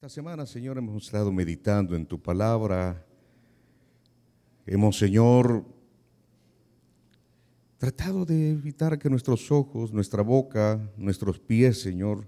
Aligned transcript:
Esta 0.00 0.08
semana, 0.08 0.46
Señor, 0.46 0.78
hemos 0.78 1.04
estado 1.04 1.30
meditando 1.30 1.94
en 1.94 2.06
tu 2.06 2.18
palabra. 2.18 3.04
Hemos, 4.64 4.96
Señor, 4.96 5.62
tratado 7.76 8.24
de 8.24 8.52
evitar 8.52 8.98
que 8.98 9.10
nuestros 9.10 9.52
ojos, 9.52 9.92
nuestra 9.92 10.22
boca, 10.22 10.80
nuestros 10.96 11.38
pies, 11.38 11.82
Señor, 11.82 12.26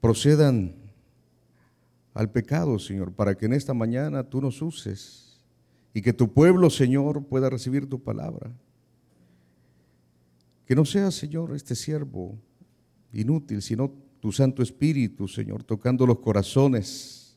procedan 0.00 0.72
al 2.14 2.30
pecado, 2.30 2.78
Señor, 2.78 3.12
para 3.12 3.34
que 3.34 3.46
en 3.46 3.54
esta 3.54 3.74
mañana 3.74 4.22
tú 4.22 4.40
nos 4.40 4.62
uses 4.62 5.42
y 5.92 6.00
que 6.00 6.12
tu 6.12 6.32
pueblo, 6.32 6.70
Señor, 6.70 7.26
pueda 7.26 7.50
recibir 7.50 7.88
tu 7.88 8.00
palabra. 8.00 8.52
Que 10.64 10.76
no 10.76 10.84
sea, 10.84 11.10
Señor, 11.10 11.56
este 11.56 11.74
siervo 11.74 12.38
inútil, 13.12 13.62
sino 13.62 14.01
tu 14.22 14.30
Santo 14.30 14.62
Espíritu, 14.62 15.26
Señor, 15.26 15.64
tocando 15.64 16.06
los 16.06 16.20
corazones 16.20 17.36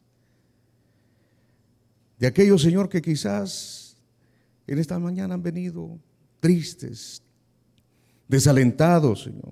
de 2.19 2.27
aquellos, 2.27 2.61
Señor, 2.61 2.89
que 2.89 3.01
quizás 3.01 3.97
en 4.67 4.77
esta 4.77 4.99
mañana 4.99 5.33
han 5.33 5.41
venido 5.41 5.97
tristes, 6.39 7.23
desalentados, 8.27 9.23
Señor, 9.23 9.51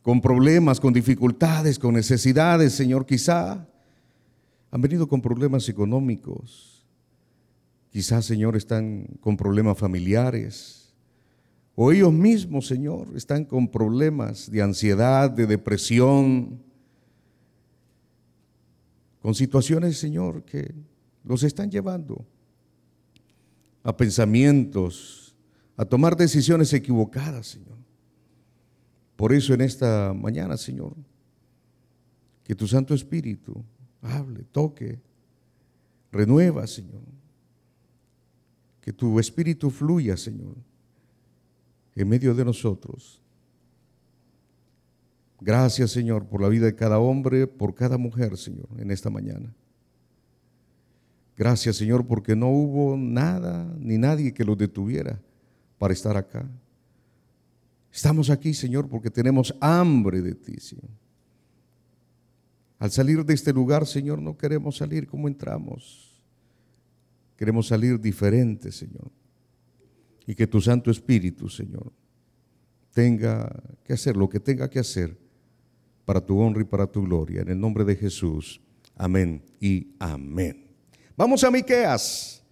con 0.00 0.22
problemas, 0.22 0.80
con 0.80 0.94
dificultades, 0.94 1.78
con 1.78 1.92
necesidades, 1.92 2.72
Señor, 2.72 3.04
quizá 3.04 3.68
han 4.70 4.80
venido 4.80 5.06
con 5.06 5.20
problemas 5.20 5.68
económicos, 5.68 6.86
quizás, 7.90 8.24
Señor, 8.24 8.56
están 8.56 9.04
con 9.20 9.36
problemas 9.36 9.76
familiares 9.76 10.81
o 11.74 11.90
ellos 11.90 12.12
mismos, 12.12 12.66
Señor, 12.66 13.08
están 13.16 13.44
con 13.44 13.68
problemas 13.68 14.50
de 14.50 14.60
ansiedad, 14.60 15.30
de 15.30 15.46
depresión, 15.46 16.60
con 19.20 19.34
situaciones, 19.34 19.98
Señor, 19.98 20.44
que 20.44 20.74
los 21.24 21.42
están 21.42 21.70
llevando 21.70 22.26
a 23.82 23.96
pensamientos, 23.96 25.34
a 25.76 25.84
tomar 25.84 26.16
decisiones 26.16 26.72
equivocadas, 26.74 27.46
Señor. 27.46 27.78
Por 29.16 29.32
eso 29.32 29.54
en 29.54 29.62
esta 29.62 30.12
mañana, 30.12 30.56
Señor, 30.56 30.94
que 32.44 32.54
tu 32.54 32.66
Santo 32.66 32.92
Espíritu 32.92 33.64
hable, 34.02 34.42
toque, 34.50 35.00
renueva, 36.10 36.66
Señor. 36.66 37.00
Que 38.80 38.92
tu 38.92 39.18
Espíritu 39.20 39.70
fluya, 39.70 40.16
Señor 40.16 40.56
en 41.94 42.08
medio 42.08 42.34
de 42.34 42.44
nosotros. 42.44 43.20
Gracias, 45.40 45.90
Señor, 45.90 46.26
por 46.26 46.40
la 46.40 46.48
vida 46.48 46.66
de 46.66 46.74
cada 46.74 46.98
hombre, 46.98 47.46
por 47.46 47.74
cada 47.74 47.98
mujer, 47.98 48.36
Señor, 48.36 48.68
en 48.78 48.90
esta 48.90 49.10
mañana. 49.10 49.52
Gracias, 51.36 51.76
Señor, 51.76 52.06
porque 52.06 52.36
no 52.36 52.48
hubo 52.48 52.96
nada 52.96 53.74
ni 53.78 53.98
nadie 53.98 54.32
que 54.32 54.44
los 54.44 54.56
detuviera 54.56 55.20
para 55.78 55.92
estar 55.92 56.16
acá. 56.16 56.48
Estamos 57.90 58.30
aquí, 58.30 58.54
Señor, 58.54 58.88
porque 58.88 59.10
tenemos 59.10 59.54
hambre 59.60 60.22
de 60.22 60.34
ti, 60.34 60.60
Señor. 60.60 60.90
Al 62.78 62.90
salir 62.90 63.24
de 63.24 63.34
este 63.34 63.52
lugar, 63.52 63.86
Señor, 63.86 64.20
no 64.20 64.36
queremos 64.36 64.76
salir 64.76 65.06
como 65.06 65.28
entramos. 65.28 66.20
Queremos 67.36 67.66
salir 67.66 68.00
diferentes, 68.00 68.76
Señor 68.76 69.21
y 70.26 70.34
que 70.34 70.46
tu 70.46 70.60
Santo 70.60 70.90
Espíritu, 70.90 71.48
Señor, 71.48 71.92
tenga 72.92 73.50
que 73.84 73.94
hacer 73.94 74.16
lo 74.16 74.28
que 74.28 74.40
tenga 74.40 74.68
que 74.68 74.78
hacer 74.78 75.16
para 76.04 76.20
tu 76.20 76.38
honra 76.38 76.62
y 76.62 76.64
para 76.64 76.86
tu 76.86 77.02
gloria. 77.02 77.42
En 77.42 77.48
el 77.48 77.60
nombre 77.60 77.84
de 77.84 77.96
Jesús. 77.96 78.60
Amén 78.96 79.42
y 79.60 79.88
amén. 79.98 80.66
Vamos 81.16 81.42
a 81.44 81.50
Miqueas. 81.50 82.42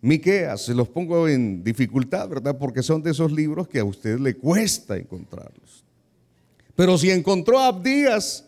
Miqueas, 0.00 0.64
se 0.64 0.74
los 0.74 0.88
pongo 0.88 1.28
en 1.28 1.62
dificultad, 1.64 2.28
¿verdad? 2.28 2.56
Porque 2.56 2.82
son 2.82 3.02
de 3.02 3.10
esos 3.10 3.32
libros 3.32 3.68
que 3.68 3.80
a 3.80 3.84
usted 3.84 4.18
le 4.18 4.36
cuesta 4.36 4.96
encontrarlos. 4.96 5.84
Pero 6.76 6.96
si 6.96 7.10
encontró 7.10 7.58
a 7.58 7.68
Abdías 7.68 8.44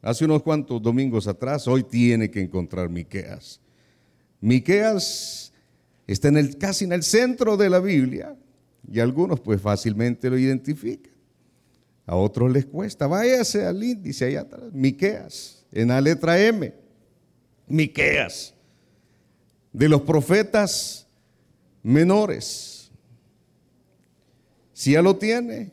hace 0.00 0.24
unos 0.24 0.42
cuantos 0.42 0.82
domingos 0.82 1.28
atrás, 1.28 1.68
hoy 1.68 1.84
tiene 1.84 2.30
que 2.30 2.40
encontrar 2.40 2.88
Miqueas. 2.88 3.60
Miqueas 4.40 5.51
está 6.06 6.28
en 6.28 6.36
el, 6.36 6.58
casi 6.58 6.84
en 6.84 6.92
el 6.92 7.02
centro 7.02 7.56
de 7.56 7.70
la 7.70 7.80
Biblia 7.80 8.36
y 8.90 9.00
algunos 9.00 9.40
pues 9.40 9.60
fácilmente 9.60 10.28
lo 10.28 10.38
identifican. 10.38 11.12
A 12.06 12.16
otros 12.16 12.50
les 12.50 12.66
cuesta. 12.66 13.06
Váyase 13.06 13.64
al 13.64 13.82
índice 13.82 14.24
allá 14.24 14.40
atrás, 14.40 14.72
Miqueas, 14.72 15.64
en 15.70 15.88
la 15.88 16.00
letra 16.00 16.40
M. 16.40 16.74
Miqueas, 17.68 18.54
de 19.72 19.88
los 19.88 20.02
profetas 20.02 21.06
menores. 21.82 22.90
Si 24.72 24.92
ya 24.92 25.02
lo 25.02 25.16
tiene, 25.16 25.72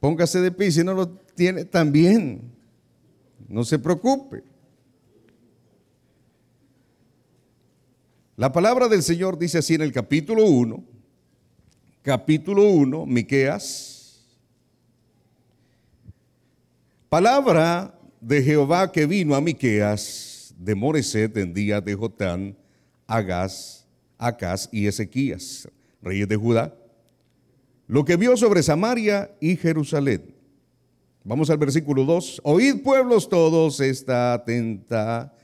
póngase 0.00 0.40
de 0.40 0.50
pie. 0.50 0.72
Si 0.72 0.82
no 0.82 0.94
lo 0.94 1.08
tiene, 1.08 1.64
también. 1.64 2.52
No 3.48 3.64
se 3.64 3.78
preocupe. 3.78 4.42
La 8.38 8.52
palabra 8.52 8.86
del 8.86 9.02
Señor 9.02 9.36
dice 9.36 9.58
así 9.58 9.74
en 9.74 9.82
el 9.82 9.90
capítulo 9.90 10.44
1, 10.44 10.84
capítulo 12.02 12.68
1, 12.68 13.04
Miqueas. 13.04 14.24
Palabra 17.08 17.98
de 18.20 18.40
Jehová 18.40 18.92
que 18.92 19.06
vino 19.06 19.34
a 19.34 19.40
Miqueas 19.40 20.54
de 20.56 20.76
Moreset 20.76 21.36
en 21.36 21.52
día 21.52 21.80
de 21.80 21.96
Jotán, 21.96 22.56
Agaz, 23.08 23.84
Acaz 24.18 24.68
y 24.70 24.86
Ezequías, 24.86 25.68
reyes 26.00 26.28
de 26.28 26.36
Judá. 26.36 26.72
Lo 27.88 28.04
que 28.04 28.14
vio 28.14 28.36
sobre 28.36 28.62
Samaria 28.62 29.32
y 29.40 29.56
Jerusalén. 29.56 30.32
Vamos 31.24 31.50
al 31.50 31.58
versículo 31.58 32.04
2. 32.04 32.42
Oíd 32.44 32.84
pueblos 32.84 33.28
todos 33.28 33.80
esta 33.80 34.32
atenta 34.32 35.34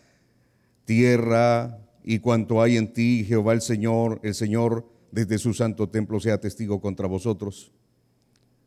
tierra 0.85 1.81
y 2.05 2.19
cuanto 2.19 2.61
hay 2.61 2.77
en 2.77 2.93
ti, 2.93 3.25
Jehová 3.27 3.55
el 3.55 3.63
Señor, 3.63 4.21
el 4.23 4.35
Señor 4.35 4.87
desde 5.11 5.39
su 5.39 5.55
santo 5.55 5.89
templo 5.89 6.21
sea 6.21 6.39
testigo 6.39 6.81
contra 6.81 7.09
vosotros. 7.09 7.73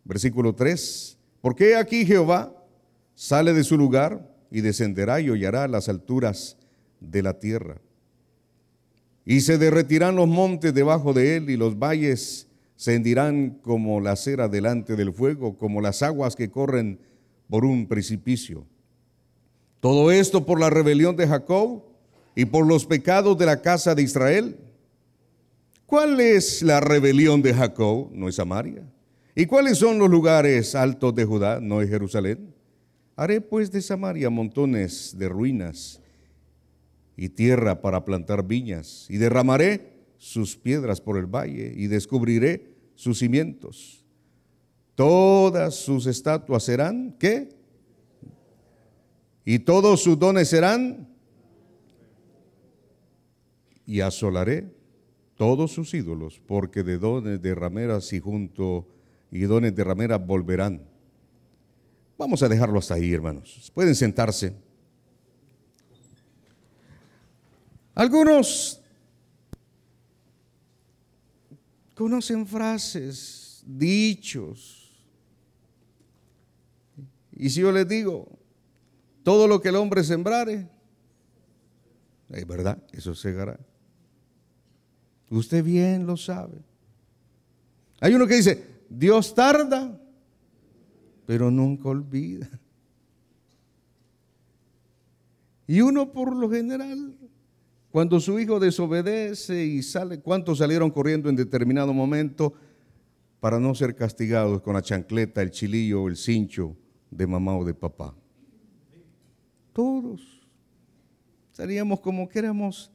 Versículo 0.03 0.55
3, 0.55 1.17
porque 1.41 1.75
aquí 1.75 2.05
Jehová 2.05 2.51
sale 3.13 3.53
de 3.53 3.63
su 3.63 3.77
lugar 3.77 4.33
y 4.49 4.61
descenderá 4.61 5.21
y 5.21 5.29
hollará 5.29 5.67
las 5.67 5.87
alturas 5.87 6.57
de 6.99 7.21
la 7.21 7.37
tierra. 7.37 7.79
Y 9.23 9.41
se 9.41 9.57
derretirán 9.57 10.15
los 10.15 10.27
montes 10.27 10.73
debajo 10.73 11.13
de 11.13 11.35
él 11.35 11.49
y 11.49 11.57
los 11.57 11.77
valles 11.77 12.47
se 12.75 12.95
hendirán 12.95 13.59
como 13.61 13.99
la 14.01 14.15
cera 14.15 14.47
delante 14.47 14.95
del 14.95 15.13
fuego, 15.13 15.57
como 15.57 15.81
las 15.81 16.01
aguas 16.01 16.35
que 16.35 16.49
corren 16.49 16.99
por 17.49 17.65
un 17.65 17.87
precipicio. 17.87 18.65
Todo 19.79 20.11
esto 20.11 20.45
por 20.45 20.59
la 20.59 20.69
rebelión 20.69 21.15
de 21.15 21.27
Jacob 21.27 21.86
y 22.37 22.45
por 22.45 22.67
los 22.67 22.85
pecados 22.85 23.35
de 23.35 23.47
la 23.47 23.63
casa 23.63 23.95
de 23.95 24.03
Israel. 24.03 24.59
¿Cuál 25.87 26.19
es 26.19 26.61
la 26.61 26.79
rebelión 26.79 27.41
de 27.41 27.51
Jacob? 27.51 28.11
No 28.13 28.29
es 28.29 28.35
Samaria. 28.35 28.87
¿Y 29.33 29.47
cuáles 29.47 29.79
son 29.79 29.97
los 29.97 30.07
lugares 30.07 30.75
altos 30.75 31.15
de 31.15 31.25
Judá? 31.25 31.59
No 31.59 31.81
es 31.81 31.89
Jerusalén. 31.89 32.53
Haré 33.15 33.41
pues 33.41 33.71
de 33.71 33.81
Samaria 33.81 34.29
montones 34.29 35.15
de 35.17 35.27
ruinas 35.27 35.99
y 37.15 37.29
tierra 37.29 37.81
para 37.81 38.05
plantar 38.05 38.45
viñas, 38.45 39.07
y 39.09 39.17
derramaré 39.17 39.93
sus 40.19 40.55
piedras 40.55 41.01
por 41.01 41.17
el 41.17 41.25
valle, 41.25 41.73
y 41.75 41.87
descubriré 41.87 42.75
sus 42.93 43.17
cimientos. 43.17 44.05
Todas 44.93 45.73
sus 45.73 46.05
estatuas 46.05 46.61
serán, 46.61 47.15
¿qué? 47.17 47.49
Y 49.43 49.57
todos 49.57 50.03
sus 50.03 50.19
dones 50.19 50.49
serán 50.49 51.16
y 53.87 54.01
asolaré 54.01 54.69
todos 55.35 55.72
sus 55.72 55.93
ídolos, 55.93 56.41
porque 56.45 56.84
de 56.84 56.97
dones 56.97 57.41
de 57.41 57.55
rameras 57.55 58.11
y 58.11 58.19
junto 58.19 58.87
y 59.31 59.41
dones 59.41 59.73
de 59.73 59.84
rameras 59.84 60.23
volverán. 60.23 60.85
Vamos 62.17 62.43
a 62.43 62.49
dejarlo 62.49 62.79
hasta 62.79 62.95
ahí, 62.95 63.13
hermanos. 63.13 63.72
Pueden 63.73 63.95
sentarse. 63.95 64.53
Algunos 67.95 68.81
conocen 71.95 72.45
frases, 72.45 73.63
dichos. 73.66 74.91
Y 77.31 77.49
si 77.49 77.61
yo 77.61 77.72
les 77.72 77.87
digo, 77.87 78.28
todo 79.23 79.47
lo 79.47 79.61
que 79.61 79.69
el 79.69 79.75
hombre 79.75 80.03
sembrare, 80.03 80.67
es 82.29 82.47
verdad, 82.47 82.83
eso 82.91 83.16
segará. 83.16 83.59
Usted 85.29 85.64
bien 85.64 86.06
lo 86.06 86.16
sabe. 86.18 86.64
Hay 88.00 88.14
uno 88.14 88.28
que 88.28 88.35
dice, 88.35 88.64
Dios 88.90 89.34
tarda, 89.34 90.00
pero 91.26 91.52
nunca 91.52 91.90
olvida. 91.90 92.50
Y 95.68 95.82
uno 95.82 96.12
por 96.12 96.34
lo 96.34 96.50
general, 96.50 97.14
cuando 97.91 98.20
su 98.22 98.40
hijo 98.40 98.59
desobedece 98.59 99.66
y 99.66 99.84
sale, 99.84 100.22
¿cuántos 100.22 100.59
salieron 100.59 100.90
corriendo 100.90 101.29
en 101.29 101.35
determinado 101.35 101.94
momento 101.94 102.53
para 103.41 103.59
no 103.59 103.76
ser 103.76 103.96
castigados 103.96 104.62
con 104.62 104.76
la 104.76 104.82
chancleta, 104.82 105.41
el 105.41 105.52
chilillo 105.52 106.03
o 106.03 106.08
el 106.08 106.16
cincho 106.16 106.78
de 107.12 107.28
mamá 107.28 107.58
o 107.58 107.66
de 107.66 107.74
papá? 107.74 108.16
Todos. 109.74 110.41
Estaríamos 111.52 112.00
como 112.00 112.29
que 112.29 112.40
éramos 112.40 112.91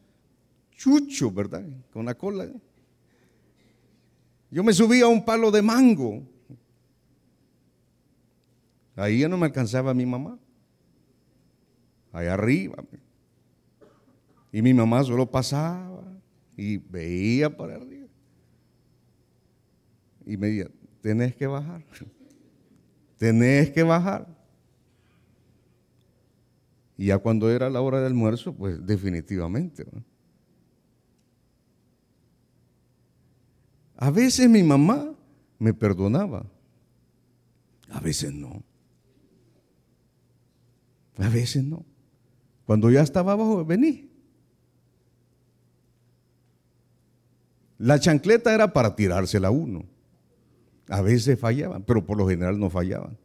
chucho, 0.83 1.31
¿verdad? 1.31 1.65
Con 1.93 2.05
la 2.05 2.15
cola. 2.15 2.49
Yo 4.51 4.65
me 4.65 4.73
subí 4.73 5.01
a 5.01 5.07
un 5.07 5.25
palo 5.25 5.53
de 5.53 5.63
mango. 5.63 6.27
Ahí 8.97 9.21
ya 9.21 9.29
no 9.29 9.39
me 9.39 9.47
alcanzaba 9.47 9.95
mi 9.95 10.05
mamá. 10.05 10.41
Allá 12.11 12.35
arriba. 12.35 12.83
Y 14.51 14.61
mi 14.61 14.75
mamá 14.75 15.05
solo 15.05 15.31
pasaba 15.31 16.03
y 16.57 16.79
veía 16.79 17.57
para 17.57 17.77
arriba. 17.77 18.09
Y 20.27 20.37
me 20.37 20.49
decía, 20.49 20.71
tenés 21.01 21.37
que 21.37 21.47
bajar. 21.47 21.85
Tenés 23.19 23.71
que 23.71 23.85
bajar. 23.85 24.27
Y 26.97 27.07
ya 27.07 27.19
cuando 27.19 27.49
era 27.51 27.71
la 27.71 27.81
hora 27.81 27.99
del 27.99 28.09
almuerzo, 28.09 28.53
pues 28.53 28.85
definitivamente. 28.85 29.87
A 34.03 34.11
veces 34.11 34.51
mi 34.51 34.65
mamá 34.65 35.15
me 35.61 35.73
perdonaba, 35.73 36.45
a 37.89 38.01
veces 38.01 38.35
no. 38.35 38.65
A 41.19 41.29
veces 41.29 41.63
no. 41.63 41.85
Cuando 42.67 42.91
ya 42.91 43.03
estaba 43.03 43.31
abajo, 43.31 43.65
vení. 43.65 44.11
La 47.79 48.01
chancleta 48.01 48.53
era 48.53 48.73
para 48.73 48.97
tirársela 48.97 49.47
a 49.47 49.53
uno. 49.53 49.85
A 50.89 51.01
veces 51.01 51.39
fallaban, 51.39 51.85
pero 51.85 52.05
por 52.05 52.19
lo 52.19 52.27
general 52.27 52.59
no 52.59 52.71
fallaban. 52.71 53.17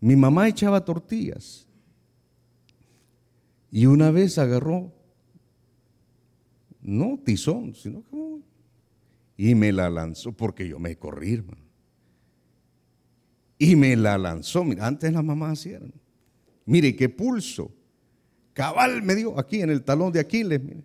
Mi 0.00 0.16
mamá 0.16 0.48
echaba 0.48 0.84
tortillas. 0.84 1.68
Y 3.70 3.86
una 3.86 4.10
vez 4.10 4.36
agarró, 4.36 4.92
no 6.82 7.20
tizón, 7.24 7.76
sino 7.76 8.02
como, 8.02 8.49
y 9.42 9.54
me 9.54 9.72
la 9.72 9.88
lanzó, 9.88 10.32
porque 10.32 10.68
yo 10.68 10.78
me 10.78 10.98
corrí, 10.98 11.32
hermano. 11.32 11.62
Y 13.56 13.74
me 13.74 13.96
la 13.96 14.18
lanzó, 14.18 14.64
mira, 14.64 14.86
antes 14.86 15.10
las 15.10 15.24
mamás 15.24 15.58
hacían. 15.58 15.94
Mire 16.66 16.94
qué 16.94 17.08
pulso. 17.08 17.72
Cabal 18.52 19.02
me 19.02 19.14
dio 19.14 19.40
aquí 19.40 19.62
en 19.62 19.70
el 19.70 19.82
talón 19.82 20.12
de 20.12 20.20
Aquiles, 20.20 20.62
mire. 20.62 20.84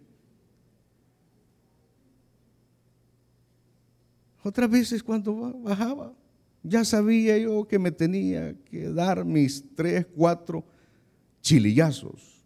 Otras 4.41 4.69
veces 4.69 5.03
cuando 5.03 5.59
bajaba, 5.59 6.13
ya 6.63 6.85
sabía 6.85 7.37
yo 7.37 7.67
que 7.67 7.77
me 7.77 7.91
tenía 7.91 8.55
que 8.63 8.87
dar 8.87 9.25
mis 9.25 9.65
tres, 9.75 10.05
cuatro 10.15 10.65
chilillazos. 11.41 12.41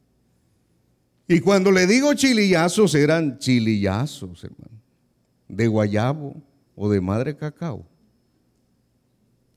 Y 1.28 1.40
cuando 1.40 1.72
le 1.72 1.86
digo 1.86 2.12
chilillazos, 2.16 2.96
eran 2.96 3.38
chilillazos, 3.38 4.44
hermano, 4.44 4.79
de 5.50 5.68
guayabo 5.68 6.42
o 6.76 6.90
de 6.90 7.02
madre 7.02 7.36
cacao. 7.36 7.86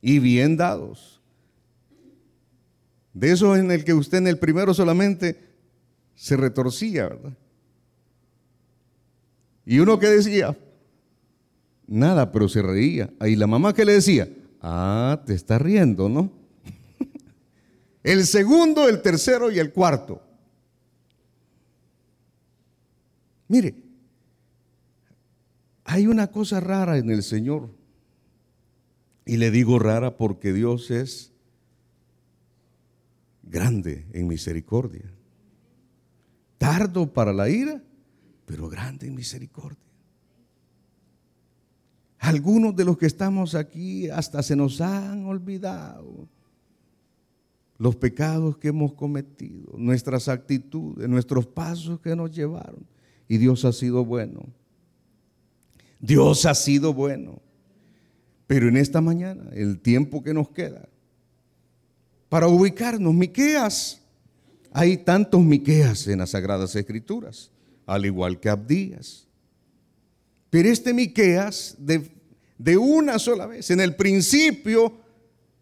Y 0.00 0.18
bien 0.18 0.56
dados. 0.56 1.20
De 3.14 3.30
esos 3.30 3.56
en 3.56 3.70
el 3.70 3.84
que 3.84 3.94
usted 3.94 4.18
en 4.18 4.26
el 4.26 4.40
primero 4.40 4.74
solamente 4.74 5.38
se 6.16 6.36
retorcía, 6.36 7.08
¿verdad? 7.08 7.36
Y 9.64 9.78
uno 9.78 10.00
que 10.00 10.08
decía, 10.08 10.56
Nada, 11.92 12.32
pero 12.32 12.48
se 12.48 12.62
reía. 12.62 13.10
Ahí 13.18 13.36
la 13.36 13.46
mamá 13.46 13.74
que 13.74 13.84
le 13.84 13.92
decía, 13.92 14.26
ah, 14.62 15.22
te 15.26 15.34
está 15.34 15.58
riendo, 15.58 16.08
¿no? 16.08 16.32
el 18.02 18.26
segundo, 18.26 18.88
el 18.88 19.02
tercero 19.02 19.50
y 19.50 19.58
el 19.58 19.74
cuarto. 19.74 20.22
Mire, 23.46 23.74
hay 25.92 26.06
una 26.06 26.28
cosa 26.28 26.58
rara 26.58 26.96
en 26.96 27.10
el 27.10 27.22
Señor. 27.22 27.68
Y 29.26 29.36
le 29.36 29.50
digo 29.50 29.78
rara 29.78 30.16
porque 30.16 30.54
Dios 30.54 30.90
es 30.90 31.32
grande 33.42 34.06
en 34.14 34.26
misericordia. 34.26 35.04
Tardo 36.56 37.12
para 37.12 37.34
la 37.34 37.50
ira, 37.50 37.82
pero 38.46 38.70
grande 38.70 39.06
en 39.06 39.14
misericordia. 39.14 39.78
Algunos 42.18 42.74
de 42.74 42.86
los 42.86 42.96
que 42.96 43.06
estamos 43.06 43.54
aquí 43.54 44.08
hasta 44.08 44.42
se 44.42 44.56
nos 44.56 44.80
han 44.80 45.26
olvidado 45.26 46.26
los 47.76 47.96
pecados 47.96 48.56
que 48.56 48.68
hemos 48.68 48.94
cometido, 48.94 49.74
nuestras 49.76 50.28
actitudes, 50.28 51.06
nuestros 51.06 51.46
pasos 51.46 52.00
que 52.00 52.16
nos 52.16 52.30
llevaron. 52.30 52.86
Y 53.28 53.36
Dios 53.36 53.66
ha 53.66 53.72
sido 53.72 54.06
bueno. 54.06 54.61
Dios 56.02 56.44
ha 56.44 56.54
sido 56.54 56.92
bueno. 56.92 57.40
Pero 58.46 58.68
en 58.68 58.76
esta 58.76 59.00
mañana, 59.00 59.44
el 59.54 59.80
tiempo 59.80 60.22
que 60.22 60.34
nos 60.34 60.50
queda, 60.50 60.86
para 62.28 62.48
ubicarnos, 62.48 63.14
Miqueas, 63.14 64.02
hay 64.72 64.98
tantos 64.98 65.40
Miqueas 65.40 66.06
en 66.08 66.18
las 66.18 66.30
Sagradas 66.30 66.74
Escrituras, 66.76 67.50
al 67.86 68.04
igual 68.04 68.40
que 68.40 68.50
Abdías. 68.50 69.26
Pero 70.50 70.68
este 70.68 70.92
Miqueas, 70.92 71.76
de, 71.78 72.10
de 72.58 72.76
una 72.76 73.18
sola 73.18 73.46
vez, 73.46 73.70
en 73.70 73.80
el 73.80 73.94
principio, 73.94 74.92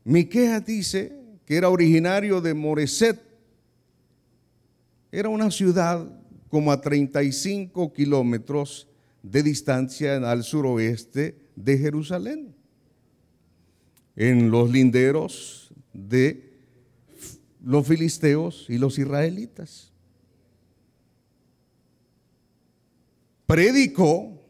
Miqueas 0.04 0.64
dice 0.64 1.12
que 1.44 1.56
era 1.56 1.68
originario 1.68 2.40
de 2.40 2.54
Moreset. 2.54 3.20
Era 5.12 5.28
una 5.28 5.50
ciudad 5.50 6.08
como 6.48 6.72
a 6.72 6.80
35 6.80 7.92
kilómetros 7.92 8.89
de 9.22 9.42
distancia 9.42 10.16
al 10.16 10.44
suroeste 10.44 11.38
de 11.56 11.78
Jerusalén, 11.78 12.54
en 14.16 14.50
los 14.50 14.70
linderos 14.70 15.72
de 15.92 16.50
los 17.62 17.86
filisteos 17.86 18.66
y 18.68 18.78
los 18.78 18.98
israelitas. 18.98 19.92
Predicó 23.46 24.40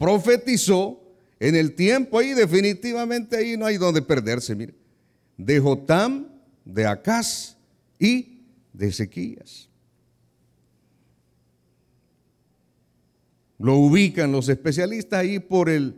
profetizó 0.00 0.98
en 1.38 1.54
el 1.54 1.74
tiempo 1.74 2.18
ahí, 2.18 2.32
definitivamente 2.32 3.36
ahí 3.36 3.56
no 3.58 3.66
hay 3.66 3.76
donde 3.76 4.00
perderse, 4.00 4.54
mire. 4.54 4.74
De 5.36 5.60
Jotam, 5.60 6.26
de 6.64 6.86
Acaz 6.86 7.56
y 7.98 8.40
de 8.72 8.88
Ezequías. 8.88 9.69
Lo 13.60 13.76
ubican 13.76 14.32
los 14.32 14.48
especialistas 14.48 15.20
ahí 15.20 15.38
por 15.38 15.68
el 15.68 15.94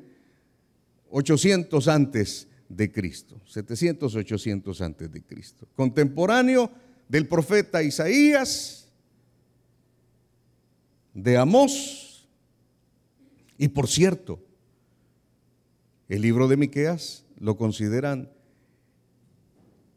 800 1.11 1.87
antes 1.87 2.49
de 2.69 2.91
Cristo, 2.91 3.41
700, 3.47 4.17
800 4.17 4.81
antes 4.81 5.13
de 5.13 5.23
Cristo. 5.23 5.69
Contemporáneo 5.77 6.73
del 7.09 7.29
profeta 7.29 7.83
Isaías, 7.83 8.89
de 11.15 11.37
Amós, 11.37 12.29
y 13.59 13.69
por 13.69 13.87
cierto, 13.87 14.41
el 16.09 16.23
libro 16.23 16.49
de 16.49 16.57
Miqueas 16.57 17.25
lo 17.39 17.57
consideran 17.57 18.29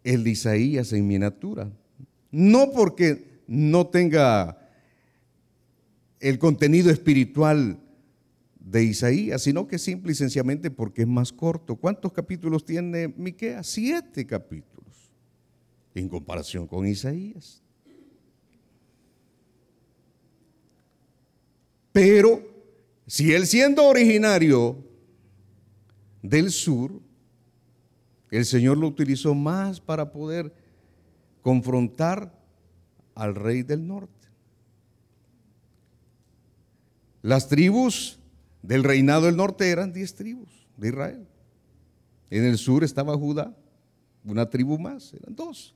el 0.04 0.24
de 0.24 0.30
Isaías 0.30 0.94
en 0.94 1.08
miniatura. 1.08 1.72
No 2.30 2.72
porque 2.72 3.42
no 3.48 3.88
tenga 3.88 4.65
el 6.30 6.40
contenido 6.40 6.90
espiritual 6.90 7.80
de 8.60 8.84
Isaías, 8.84 9.44
sino 9.44 9.68
que 9.68 9.78
simple 9.78 10.12
y 10.12 10.16
sencillamente 10.16 10.72
porque 10.72 11.04
es 11.04 11.08
más 11.08 11.32
corto. 11.32 11.76
¿Cuántos 11.76 12.12
capítulos 12.14 12.66
tiene 12.66 13.10
Miqueas? 13.10 13.68
Siete 13.68 14.26
capítulos 14.26 15.14
en 15.94 16.10
comparación 16.10 16.66
con 16.66 16.88
Isaías. 16.88 17.62
Pero 21.92 22.42
si 23.06 23.32
él 23.32 23.46
siendo 23.46 23.86
originario 23.86 24.84
del 26.24 26.50
sur, 26.50 27.00
el 28.32 28.46
Señor 28.46 28.80
lo 28.80 28.88
utilizó 28.88 29.36
más 29.36 29.80
para 29.80 30.12
poder 30.12 30.52
confrontar 31.44 32.36
al 33.14 33.36
rey 33.36 33.62
del 33.62 33.86
norte. 33.86 34.25
Las 37.26 37.48
tribus 37.48 38.20
del 38.62 38.84
reinado 38.84 39.26
del 39.26 39.36
norte 39.36 39.68
eran 39.72 39.92
diez 39.92 40.14
tribus 40.14 40.68
de 40.78 40.90
Israel. 40.90 41.28
En 42.30 42.46
el 42.46 42.60
sur 42.60 42.84
estaba 42.84 43.18
Judá, 43.18 43.52
una 44.24 44.48
tribu 44.48 44.78
más, 44.78 45.12
eran 45.12 45.36
dos. 45.36 45.74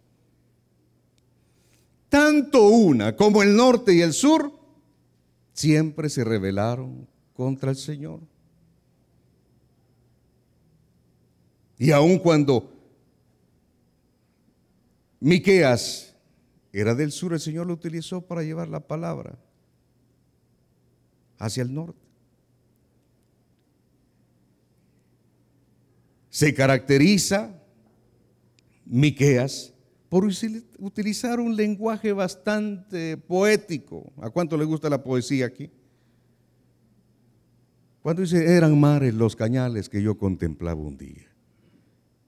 tanto 2.07 2.67
una 2.67 3.15
como 3.15 3.41
el 3.41 3.55
norte 3.55 3.95
y 3.95 4.01
el 4.01 4.13
sur, 4.13 4.53
siempre 5.51 6.09
se 6.09 6.23
rebelaron 6.23 7.07
contra 7.33 7.71
el 7.71 7.77
Señor. 7.77 8.19
Y 11.79 11.89
aun 11.89 12.19
cuando 12.19 12.71
Miqueas 15.19 16.13
era 16.71 16.93
del 16.93 17.11
sur, 17.11 17.33
el 17.33 17.39
Señor 17.39 17.65
lo 17.65 17.73
utilizó 17.73 18.21
para 18.21 18.43
llevar 18.43 18.67
la 18.67 18.81
palabra 18.81 19.35
hacia 21.39 21.63
el 21.63 21.73
norte. 21.73 22.05
Se 26.29 26.53
caracteriza 26.53 27.59
Miqueas 28.85 29.73
por 30.09 30.25
utilizar 30.79 31.39
un 31.39 31.55
lenguaje 31.55 32.13
bastante 32.13 33.17
poético. 33.17 34.11
¿A 34.21 34.29
cuánto 34.29 34.57
le 34.57 34.65
gusta 34.65 34.89
la 34.89 35.03
poesía 35.03 35.47
aquí? 35.47 35.71
Cuando 38.01 38.21
dice, 38.21 38.55
eran 38.55 38.79
mares 38.79 39.13
los 39.13 39.35
cañales 39.35 39.89
que 39.89 40.01
yo 40.01 40.17
contemplaba 40.17 40.81
un 40.81 40.97
día. 40.97 41.27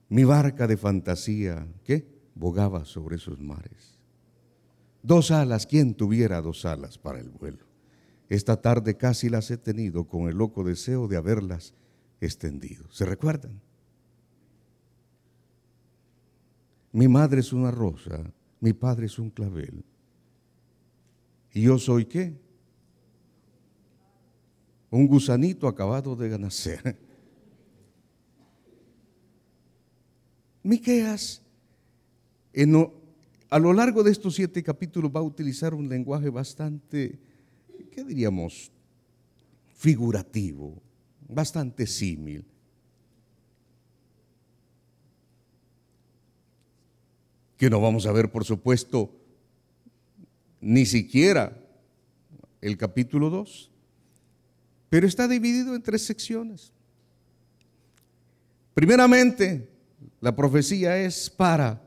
Mi 0.09 0.23
barca 0.23 0.67
de 0.67 0.77
fantasía, 0.77 1.67
¿qué? 1.83 2.05
Bogaba 2.35 2.85
sobre 2.85 3.15
esos 3.15 3.39
mares. 3.39 3.97
Dos 5.01 5.31
alas, 5.31 5.65
¿quién 5.65 5.95
tuviera 5.95 6.41
dos 6.41 6.65
alas 6.65 6.97
para 6.97 7.19
el 7.19 7.29
vuelo? 7.29 7.70
Esta 8.31 8.61
tarde 8.61 8.95
casi 8.95 9.27
las 9.27 9.51
he 9.51 9.57
tenido 9.57 10.05
con 10.05 10.29
el 10.29 10.37
loco 10.37 10.63
deseo 10.63 11.09
de 11.09 11.17
haberlas 11.17 11.73
extendido. 12.21 12.89
¿Se 12.89 13.05
recuerdan? 13.05 13.59
Mi 16.93 17.09
madre 17.09 17.41
es 17.41 17.51
una 17.51 17.71
rosa, 17.71 18.23
mi 18.61 18.71
padre 18.71 19.07
es 19.07 19.19
un 19.19 19.31
clavel. 19.31 19.83
¿Y 21.51 21.63
yo 21.63 21.77
soy 21.77 22.05
qué? 22.05 22.39
Un 24.89 25.07
gusanito 25.07 25.67
acabado 25.67 26.15
de 26.15 26.39
nacer. 26.39 26.97
Miqueas, 30.63 31.41
a 33.49 33.59
lo 33.59 33.73
largo 33.73 34.03
de 34.03 34.11
estos 34.11 34.35
siete 34.35 34.63
capítulos 34.63 35.11
va 35.13 35.19
a 35.19 35.23
utilizar 35.23 35.73
un 35.73 35.89
lenguaje 35.89 36.29
bastante, 36.29 37.19
¿qué 37.91 38.03
diríamos? 38.03 38.71
Figurativo, 39.75 40.81
bastante 41.27 41.85
símil. 41.85 42.45
que 47.61 47.69
no 47.69 47.79
vamos 47.79 48.07
a 48.07 48.11
ver, 48.11 48.31
por 48.31 48.43
supuesto, 48.43 49.13
ni 50.61 50.87
siquiera 50.87 51.55
el 52.59 52.75
capítulo 52.75 53.29
2, 53.29 53.69
pero 54.89 55.05
está 55.05 55.27
dividido 55.27 55.75
en 55.75 55.83
tres 55.83 56.03
secciones. 56.03 56.73
Primeramente, 58.73 59.69
la 60.21 60.35
profecía 60.35 60.97
es 60.97 61.29
para 61.29 61.79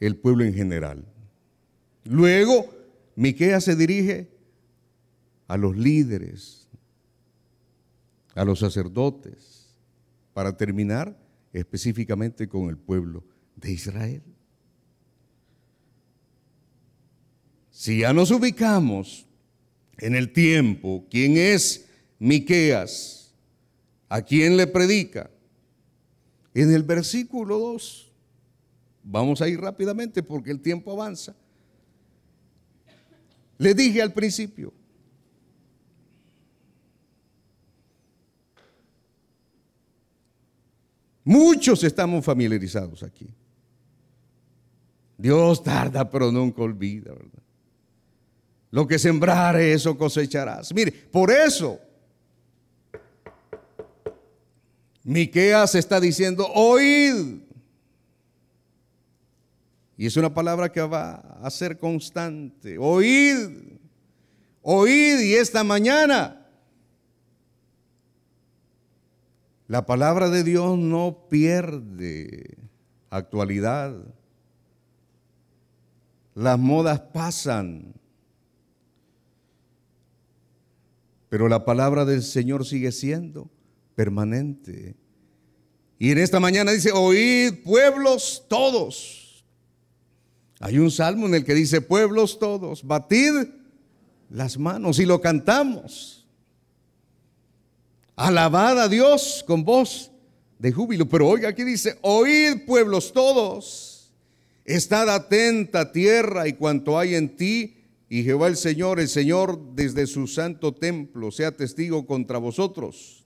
el 0.00 0.16
pueblo 0.16 0.42
en 0.42 0.52
general. 0.52 1.04
Luego, 2.02 2.74
Miqueas 3.14 3.62
se 3.62 3.76
dirige 3.76 4.33
a 5.54 5.56
los 5.56 5.76
líderes, 5.76 6.66
a 8.34 8.44
los 8.44 8.58
sacerdotes, 8.58 9.68
para 10.32 10.56
terminar 10.56 11.16
específicamente 11.52 12.48
con 12.48 12.70
el 12.70 12.76
pueblo 12.76 13.22
de 13.54 13.70
Israel. 13.70 14.22
Si 17.70 18.00
ya 18.00 18.12
nos 18.12 18.32
ubicamos 18.32 19.28
en 19.98 20.16
el 20.16 20.32
tiempo, 20.32 21.06
¿quién 21.08 21.36
es 21.36 21.86
Miqueas? 22.18 23.32
¿A 24.08 24.22
quién 24.22 24.56
le 24.56 24.66
predica? 24.66 25.30
En 26.52 26.74
el 26.74 26.82
versículo 26.82 27.60
2, 27.60 28.12
vamos 29.04 29.40
a 29.40 29.48
ir 29.48 29.60
rápidamente 29.60 30.20
porque 30.20 30.50
el 30.50 30.60
tiempo 30.60 30.90
avanza. 30.90 31.36
Le 33.56 33.72
dije 33.72 34.02
al 34.02 34.12
principio, 34.12 34.72
muchos 41.24 41.82
estamos 41.82 42.24
familiarizados 42.24 43.02
aquí. 43.02 43.28
Dios 45.16 45.62
tarda, 45.62 46.08
pero 46.08 46.30
nunca 46.30 46.62
olvida, 46.62 47.12
¿verdad? 47.12 47.42
Lo 48.70 48.86
que 48.86 48.98
sembrare, 48.98 49.72
eso 49.72 49.96
cosecharás. 49.96 50.74
Mire, 50.74 50.90
por 50.90 51.30
eso 51.30 51.78
Miqueas 55.04 55.74
está 55.74 56.00
diciendo, 56.00 56.50
oíd. 56.54 57.42
Y 59.96 60.06
es 60.06 60.16
una 60.16 60.32
palabra 60.32 60.72
que 60.72 60.80
va 60.80 61.38
a 61.40 61.50
ser 61.50 61.78
constante. 61.78 62.78
Oíd. 62.78 63.78
Oíd 64.62 65.20
y 65.20 65.34
esta 65.34 65.62
mañana 65.62 66.43
la 69.66 69.86
palabra 69.86 70.28
de 70.28 70.44
Dios 70.44 70.78
no 70.78 71.26
pierde 71.30 72.58
actualidad. 73.10 73.94
Las 76.34 76.58
modas 76.58 77.00
pasan, 77.00 77.94
pero 81.28 81.48
la 81.48 81.64
palabra 81.64 82.04
del 82.04 82.22
Señor 82.22 82.66
sigue 82.66 82.92
siendo 82.92 83.48
permanente. 83.94 84.96
Y 85.98 86.10
en 86.10 86.18
esta 86.18 86.40
mañana 86.40 86.72
dice, 86.72 86.90
oíd 86.92 87.62
pueblos 87.62 88.44
todos. 88.48 89.44
Hay 90.60 90.78
un 90.78 90.90
salmo 90.90 91.26
en 91.26 91.34
el 91.34 91.44
que 91.44 91.54
dice, 91.54 91.80
pueblos 91.80 92.38
todos, 92.38 92.84
batid 92.84 93.32
las 94.28 94.58
manos 94.58 94.98
y 94.98 95.06
lo 95.06 95.20
cantamos. 95.20 96.23
Alabad 98.16 98.80
a 98.80 98.88
Dios 98.88 99.44
con 99.46 99.64
voz 99.64 100.10
de 100.58 100.72
júbilo. 100.72 101.08
Pero 101.08 101.28
oiga, 101.28 101.48
aquí 101.48 101.64
dice, 101.64 101.98
oíd 102.02 102.64
pueblos 102.66 103.12
todos 103.12 103.94
Estad 104.64 105.10
atenta 105.10 105.92
tierra 105.92 106.48
y 106.48 106.54
cuanto 106.54 106.98
hay 106.98 107.14
en 107.14 107.36
ti, 107.36 107.76
y 108.08 108.22
Jehová 108.22 108.46
el 108.48 108.56
Señor, 108.56 108.98
el 108.98 109.08
Señor 109.08 109.74
desde 109.74 110.06
su 110.06 110.26
santo 110.26 110.72
templo, 110.72 111.30
sea 111.30 111.52
testigo 111.54 112.06
contra 112.06 112.38
vosotros. 112.38 113.24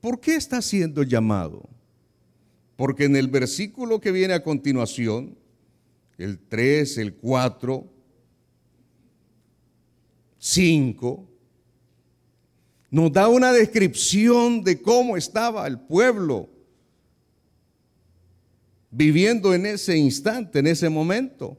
¿Por 0.00 0.20
qué 0.20 0.36
está 0.36 0.60
siendo 0.60 1.02
llamado? 1.02 1.68
Porque 2.76 3.04
en 3.04 3.16
el 3.16 3.28
versículo 3.28 4.00
que 4.00 4.12
viene 4.12 4.34
a 4.34 4.42
continuación, 4.42 5.38
el 6.18 6.38
3, 6.38 6.98
el 6.98 7.14
4, 7.14 7.86
5, 10.46 11.28
nos 12.92 13.12
da 13.12 13.26
una 13.26 13.52
descripción 13.52 14.62
de 14.62 14.80
cómo 14.80 15.16
estaba 15.16 15.66
el 15.66 15.80
pueblo 15.80 16.48
viviendo 18.92 19.52
en 19.52 19.66
ese 19.66 19.96
instante, 19.96 20.60
en 20.60 20.68
ese 20.68 20.88
momento. 20.88 21.58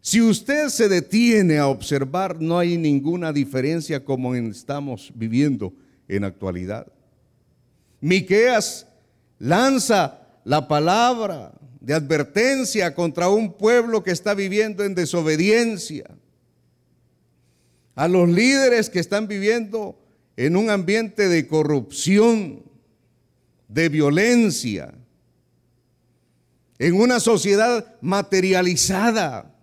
Si 0.00 0.22
usted 0.22 0.70
se 0.70 0.88
detiene 0.88 1.58
a 1.58 1.66
observar, 1.66 2.40
no 2.40 2.58
hay 2.58 2.78
ninguna 2.78 3.30
diferencia 3.30 4.02
como 4.02 4.34
estamos 4.34 5.12
viviendo 5.14 5.74
en 6.08 6.24
actualidad. 6.24 6.90
Miqueas 8.00 8.86
lanza 9.38 10.18
la 10.44 10.66
palabra 10.66 11.52
de 11.78 11.92
advertencia 11.92 12.94
contra 12.94 13.28
un 13.28 13.52
pueblo 13.52 14.02
que 14.02 14.12
está 14.12 14.32
viviendo 14.32 14.82
en 14.82 14.94
desobediencia. 14.94 16.06
A 17.94 18.08
los 18.08 18.28
líderes 18.28 18.88
que 18.88 19.00
están 19.00 19.28
viviendo 19.28 19.98
en 20.36 20.56
un 20.56 20.70
ambiente 20.70 21.28
de 21.28 21.46
corrupción, 21.46 22.62
de 23.68 23.88
violencia, 23.88 24.94
en 26.78 26.94
una 26.94 27.20
sociedad 27.20 27.96
materializada, 28.00 29.54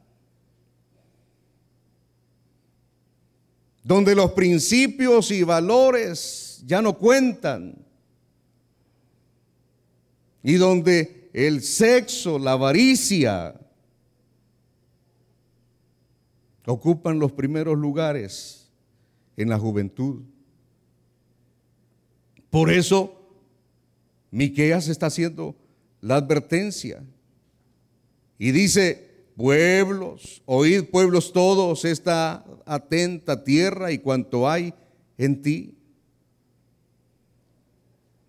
donde 3.84 4.16
los 4.16 4.32
principios 4.34 5.32
y 5.32 5.44
valores 5.44 6.64
ya 6.66 6.82
no 6.82 6.98
cuentan, 6.98 7.76
y 10.44 10.54
donde 10.54 11.30
el 11.34 11.62
sexo, 11.62 12.40
la 12.40 12.54
avaricia, 12.54 13.56
ocupan 16.70 17.18
los 17.18 17.32
primeros 17.32 17.78
lugares 17.78 18.70
en 19.36 19.50
la 19.50 19.58
juventud. 19.58 20.22
Por 22.50 22.72
eso 22.72 23.16
Miqueas 24.32 24.88
está 24.88 25.08
haciendo 25.08 25.56
la 26.02 26.18
advertencia 26.18 27.04
y 28.38 28.52
dice, 28.52 29.26
pueblos, 29.36 30.44
oíd 30.46 30.86
pueblos 30.86 31.34
todos 31.34 31.86
esta 31.86 32.46
atenta 32.66 33.44
tierra 33.44 33.92
y 33.92 33.98
cuanto 33.98 34.48
hay 34.48 34.74
en 35.18 35.42
ti. 35.42 35.76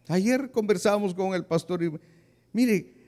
Ayer 0.08 0.50
conversábamos 0.50 1.14
con 1.14 1.34
el 1.34 1.44
pastor 1.44 1.82
y 1.82 1.92
mire, 2.52 2.99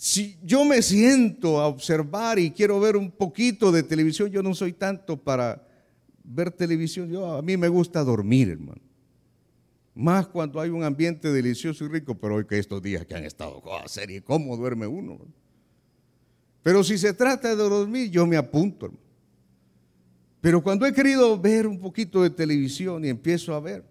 si 0.00 0.38
yo 0.44 0.64
me 0.64 0.80
siento 0.80 1.60
a 1.60 1.66
observar 1.66 2.38
y 2.38 2.52
quiero 2.52 2.78
ver 2.78 2.96
un 2.96 3.10
poquito 3.10 3.72
de 3.72 3.82
televisión, 3.82 4.30
yo 4.30 4.44
no 4.44 4.54
soy 4.54 4.72
tanto 4.72 5.16
para 5.16 5.66
ver 6.22 6.52
televisión, 6.52 7.10
yo 7.10 7.34
a 7.34 7.42
mí 7.42 7.56
me 7.56 7.66
gusta 7.66 8.04
dormir, 8.04 8.50
hermano. 8.50 8.80
Más 9.96 10.28
cuando 10.28 10.60
hay 10.60 10.70
un 10.70 10.84
ambiente 10.84 11.32
delicioso 11.32 11.84
y 11.84 11.88
rico, 11.88 12.14
pero 12.16 12.36
hoy 12.36 12.46
que 12.46 12.60
estos 12.60 12.80
días 12.80 13.04
que 13.06 13.16
han 13.16 13.24
estado 13.24 13.60
con 13.60 13.72
la 13.72 13.88
serie, 13.88 14.22
¿cómo 14.22 14.56
duerme 14.56 14.86
uno? 14.86 15.18
Pero 16.62 16.84
si 16.84 16.96
se 16.96 17.12
trata 17.12 17.48
de 17.48 17.56
dormir, 17.56 18.08
yo 18.08 18.24
me 18.24 18.36
apunto, 18.36 18.86
hermano. 18.86 19.02
Pero 20.40 20.62
cuando 20.62 20.86
he 20.86 20.92
querido 20.92 21.36
ver 21.40 21.66
un 21.66 21.80
poquito 21.80 22.22
de 22.22 22.30
televisión 22.30 23.04
y 23.04 23.08
empiezo 23.08 23.52
a 23.52 23.58
ver 23.58 23.84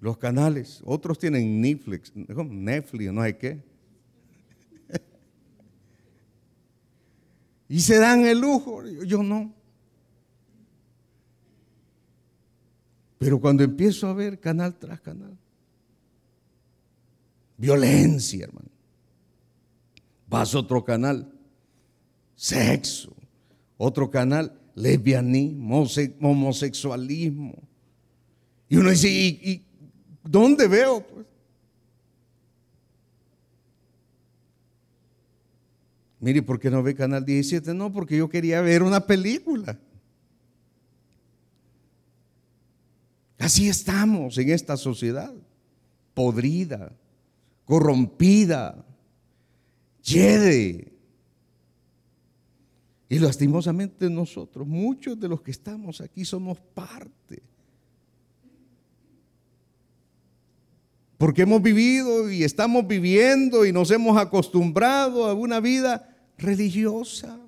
los 0.00 0.16
canales, 0.16 0.80
otros 0.86 1.18
tienen 1.18 1.60
Netflix, 1.60 2.10
Netflix, 2.16 3.12
no 3.12 3.22
sé 3.24 3.36
qué. 3.36 3.71
Y 7.72 7.80
se 7.80 7.98
dan 7.98 8.26
el 8.26 8.38
lujo, 8.38 8.84
yo 9.06 9.22
no. 9.22 9.50
Pero 13.16 13.40
cuando 13.40 13.64
empiezo 13.64 14.08
a 14.08 14.12
ver 14.12 14.38
canal 14.38 14.78
tras 14.78 15.00
canal, 15.00 15.38
violencia, 17.56 18.44
hermano. 18.44 18.68
Vas 20.28 20.54
a 20.54 20.58
otro 20.58 20.84
canal, 20.84 21.32
sexo. 22.36 23.16
Otro 23.78 24.10
canal, 24.10 24.52
lesbianismo, 24.74 25.86
homosexualismo. 26.20 27.54
Y 28.68 28.76
uno 28.76 28.90
dice, 28.90 29.08
¿y, 29.08 29.64
dónde 30.22 30.68
veo? 30.68 31.06
Pues? 31.06 31.26
Mire, 36.22 36.40
¿por 36.40 36.60
qué 36.60 36.70
no 36.70 36.84
ve 36.84 36.94
Canal 36.94 37.24
17? 37.24 37.74
No, 37.74 37.92
porque 37.92 38.16
yo 38.16 38.28
quería 38.28 38.60
ver 38.60 38.84
una 38.84 39.04
película. 39.04 39.76
Así 43.40 43.68
estamos 43.68 44.38
en 44.38 44.50
esta 44.50 44.76
sociedad, 44.76 45.34
podrida, 46.14 46.92
corrompida, 47.64 48.86
yede. 50.04 50.92
Y 53.08 53.18
lastimosamente 53.18 54.08
nosotros, 54.08 54.64
muchos 54.64 55.18
de 55.18 55.26
los 55.26 55.42
que 55.42 55.50
estamos 55.50 56.00
aquí 56.00 56.24
somos 56.24 56.60
parte. 56.60 57.42
Porque 61.18 61.42
hemos 61.42 61.60
vivido 61.60 62.30
y 62.30 62.44
estamos 62.44 62.86
viviendo 62.86 63.66
y 63.66 63.72
nos 63.72 63.90
hemos 63.90 64.16
acostumbrado 64.16 65.26
a 65.26 65.34
una 65.34 65.58
vida 65.58 66.10
religiosa. 66.42 67.38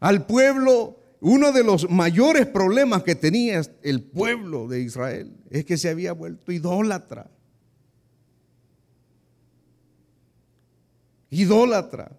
Al 0.00 0.26
pueblo 0.26 0.98
uno 1.20 1.52
de 1.52 1.64
los 1.64 1.90
mayores 1.90 2.46
problemas 2.46 3.02
que 3.02 3.14
tenía 3.14 3.60
el 3.82 4.02
pueblo 4.02 4.68
de 4.68 4.80
Israel 4.80 5.36
es 5.50 5.64
que 5.64 5.76
se 5.76 5.88
había 5.88 6.12
vuelto 6.12 6.52
idólatra. 6.52 7.30
Idólatra. 11.30 12.12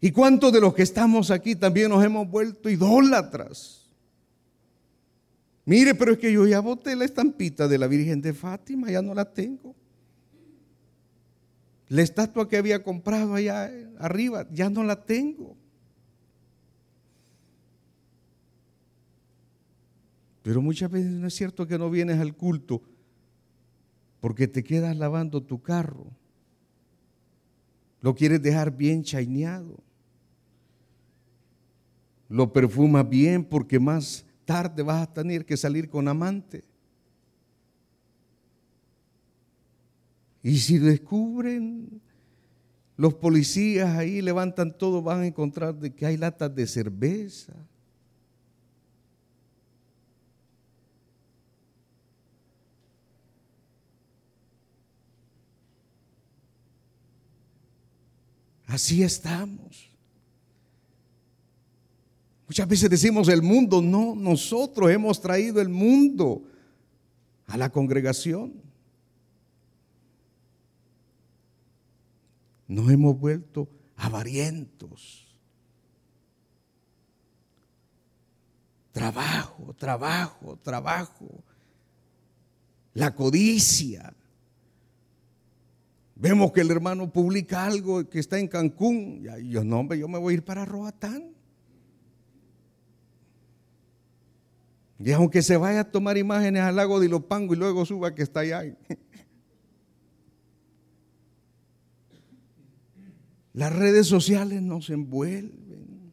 ¿Y 0.00 0.10
cuántos 0.10 0.52
de 0.52 0.60
los 0.60 0.74
que 0.74 0.82
estamos 0.82 1.30
aquí 1.30 1.56
también 1.56 1.90
nos 1.90 2.04
hemos 2.04 2.28
vuelto 2.30 2.68
idólatras? 2.68 3.90
Mire, 5.64 5.94
pero 5.94 6.12
es 6.12 6.18
que 6.18 6.32
yo 6.32 6.46
ya 6.46 6.60
boté 6.60 6.94
la 6.94 7.06
estampita 7.06 7.66
de 7.66 7.78
la 7.78 7.86
Virgen 7.86 8.20
de 8.20 8.34
Fátima, 8.34 8.90
ya 8.90 9.00
no 9.00 9.14
la 9.14 9.24
tengo. 9.24 9.74
La 11.88 12.02
estatua 12.02 12.48
que 12.48 12.56
había 12.56 12.82
comprado 12.82 13.34
allá 13.34 13.70
arriba, 13.98 14.46
ya 14.50 14.70
no 14.70 14.84
la 14.84 15.04
tengo. 15.04 15.56
Pero 20.42 20.60
muchas 20.60 20.90
veces 20.90 21.10
no 21.10 21.26
es 21.26 21.34
cierto 21.34 21.66
que 21.66 21.78
no 21.78 21.88
vienes 21.90 22.20
al 22.20 22.36
culto 22.36 22.82
porque 24.20 24.48
te 24.48 24.62
quedas 24.62 24.96
lavando 24.96 25.42
tu 25.42 25.60
carro. 25.60 26.06
Lo 28.00 28.14
quieres 28.14 28.42
dejar 28.42 28.76
bien 28.76 29.02
chaineado. 29.02 29.82
Lo 32.28 32.52
perfumas 32.52 33.08
bien 33.08 33.44
porque 33.44 33.78
más 33.78 34.26
tarde 34.44 34.82
vas 34.82 35.02
a 35.02 35.12
tener 35.12 35.46
que 35.46 35.56
salir 35.56 35.88
con 35.88 36.08
amante. 36.08 36.64
Y 40.44 40.58
si 40.58 40.76
descubren 40.78 42.02
los 42.98 43.14
policías 43.14 43.96
ahí, 43.96 44.20
levantan 44.20 44.76
todo, 44.76 45.00
van 45.00 45.22
a 45.22 45.26
encontrar 45.26 45.74
de 45.74 45.94
que 45.94 46.04
hay 46.04 46.18
latas 46.18 46.54
de 46.54 46.66
cerveza. 46.66 47.54
Así 58.66 59.02
estamos. 59.02 59.88
Muchas 62.46 62.68
veces 62.68 62.90
decimos 62.90 63.28
el 63.28 63.40
mundo, 63.40 63.80
no, 63.80 64.14
nosotros 64.14 64.90
hemos 64.90 65.22
traído 65.22 65.62
el 65.62 65.70
mundo 65.70 66.42
a 67.46 67.56
la 67.56 67.70
congregación. 67.70 68.63
Nos 72.66 72.90
hemos 72.90 73.18
vuelto 73.18 73.68
avarientos. 73.96 75.24
Trabajo, 78.92 79.74
trabajo, 79.74 80.56
trabajo. 80.62 81.44
La 82.92 83.14
codicia. 83.14 84.14
Vemos 86.14 86.52
que 86.52 86.60
el 86.60 86.70
hermano 86.70 87.10
publica 87.12 87.64
algo 87.64 88.08
que 88.08 88.20
está 88.20 88.38
en 88.38 88.46
Cancún. 88.46 89.26
Y 89.40 89.50
yo, 89.50 89.64
no, 89.64 89.80
hombre, 89.80 89.98
yo 89.98 90.06
me 90.06 90.18
voy 90.18 90.34
a 90.34 90.36
ir 90.36 90.44
para 90.44 90.64
Roatán. 90.64 91.34
Y 95.00 95.10
aunque 95.10 95.42
se 95.42 95.56
vaya 95.56 95.80
a 95.80 95.90
tomar 95.90 96.16
imágenes 96.16 96.62
al 96.62 96.76
lago 96.76 97.00
de 97.00 97.06
Ilopango 97.06 97.52
y 97.52 97.56
luego 97.56 97.84
suba 97.84 98.14
que 98.14 98.22
está 98.22 98.40
allá. 98.40 98.62
Las 103.54 103.72
redes 103.74 104.06
sociales 104.06 104.60
nos 104.60 104.90
envuelven. 104.90 106.12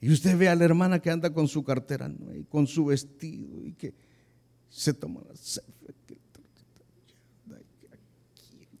Y 0.00 0.10
usted 0.10 0.36
ve 0.36 0.48
a 0.48 0.56
la 0.56 0.64
hermana 0.64 1.00
que 1.00 1.10
anda 1.10 1.32
con 1.32 1.46
su 1.46 1.62
cartera 1.62 2.10
y 2.34 2.44
con 2.44 2.66
su 2.66 2.86
vestido 2.86 3.64
y 3.64 3.74
que 3.74 3.94
se 4.68 4.94
toma 4.94 5.20
la 5.28 5.36
selfie. 5.36 5.70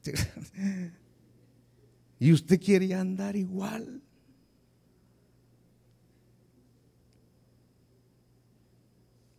Y 2.22 2.32
usted 2.34 2.60
quiere 2.60 2.92
andar 2.94 3.34
igual. 3.34 4.02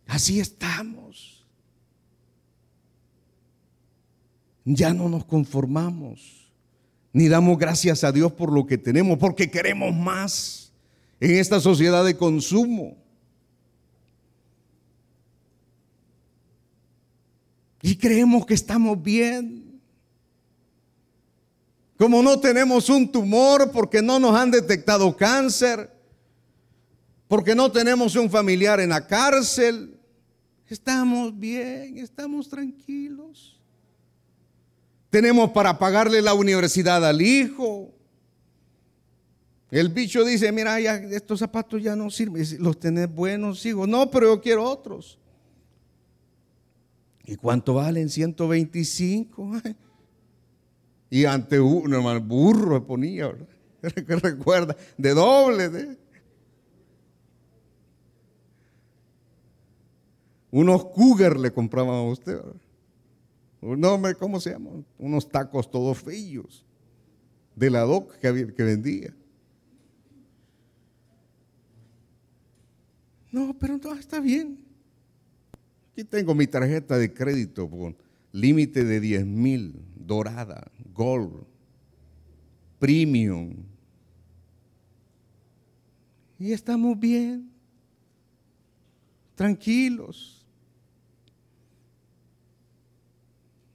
Así 0.08 0.40
estamos. 0.40 1.41
Ya 4.64 4.94
no 4.94 5.08
nos 5.08 5.24
conformamos, 5.24 6.52
ni 7.12 7.28
damos 7.28 7.58
gracias 7.58 8.04
a 8.04 8.12
Dios 8.12 8.32
por 8.32 8.52
lo 8.52 8.66
que 8.66 8.78
tenemos, 8.78 9.18
porque 9.18 9.50
queremos 9.50 9.94
más 9.94 10.72
en 11.20 11.32
esta 11.32 11.60
sociedad 11.60 12.04
de 12.04 12.16
consumo. 12.16 12.96
Y 17.82 17.96
creemos 17.96 18.46
que 18.46 18.54
estamos 18.54 19.02
bien. 19.02 19.80
Como 21.98 22.22
no 22.22 22.38
tenemos 22.38 22.88
un 22.88 23.10
tumor 23.10 23.70
porque 23.72 24.00
no 24.00 24.18
nos 24.18 24.34
han 24.34 24.50
detectado 24.50 25.16
cáncer, 25.16 25.90
porque 27.28 27.54
no 27.54 27.70
tenemos 27.70 28.14
un 28.16 28.30
familiar 28.30 28.80
en 28.80 28.90
la 28.90 29.06
cárcel, 29.06 29.98
estamos 30.68 31.36
bien, 31.38 31.98
estamos 31.98 32.48
tranquilos 32.48 33.61
tenemos 35.12 35.50
para 35.50 35.78
pagarle 35.78 36.22
la 36.22 36.32
universidad 36.32 37.04
al 37.06 37.20
hijo. 37.20 37.92
El 39.70 39.90
bicho 39.90 40.24
dice, 40.24 40.50
mira, 40.52 40.78
estos 40.78 41.38
zapatos 41.38 41.82
ya 41.82 41.94
no 41.94 42.10
sirven, 42.10 42.42
los 42.60 42.80
tenés 42.80 43.14
buenos, 43.14 43.64
hijo. 43.66 43.86
No, 43.86 44.10
pero 44.10 44.34
yo 44.34 44.40
quiero 44.40 44.64
otros. 44.64 45.18
¿Y 47.26 47.36
cuánto 47.36 47.74
valen? 47.74 48.08
125. 48.08 49.52
Y 51.10 51.26
ante 51.26 51.60
uno, 51.60 51.98
hermano, 51.98 52.22
burro 52.22 52.86
ponía, 52.86 53.26
¿verdad? 53.26 53.46
Recuerda, 54.22 54.74
de 54.96 55.10
doble. 55.12 55.68
De. 55.68 55.98
Unos 60.50 60.86
cougar 60.86 61.38
le 61.38 61.52
compraban 61.52 61.96
a 61.96 62.02
usted. 62.04 62.36
¿verdad? 62.36 62.61
Un 63.62 63.84
hombre, 63.84 64.16
¿cómo 64.16 64.40
se 64.40 64.50
llama? 64.50 64.70
Unos 64.98 65.28
tacos 65.28 65.70
todos 65.70 65.98
feos. 65.98 66.66
De 67.54 67.70
la 67.70 67.82
doc 67.82 68.16
que, 68.16 68.52
que 68.52 68.62
vendía. 68.64 69.14
No, 73.30 73.56
pero 73.58 73.78
no, 73.78 73.94
está 73.94 74.20
bien. 74.20 74.58
Aquí 75.92 76.02
tengo 76.02 76.34
mi 76.34 76.46
tarjeta 76.46 76.98
de 76.98 77.14
crédito 77.14 77.70
con 77.70 77.96
límite 78.32 78.82
de 78.84 78.98
10 78.98 79.26
mil, 79.26 79.80
dorada, 79.94 80.72
gold, 80.92 81.44
premium. 82.80 83.54
Y 86.38 86.52
estamos 86.52 86.98
bien, 86.98 87.48
tranquilos. 89.36 90.41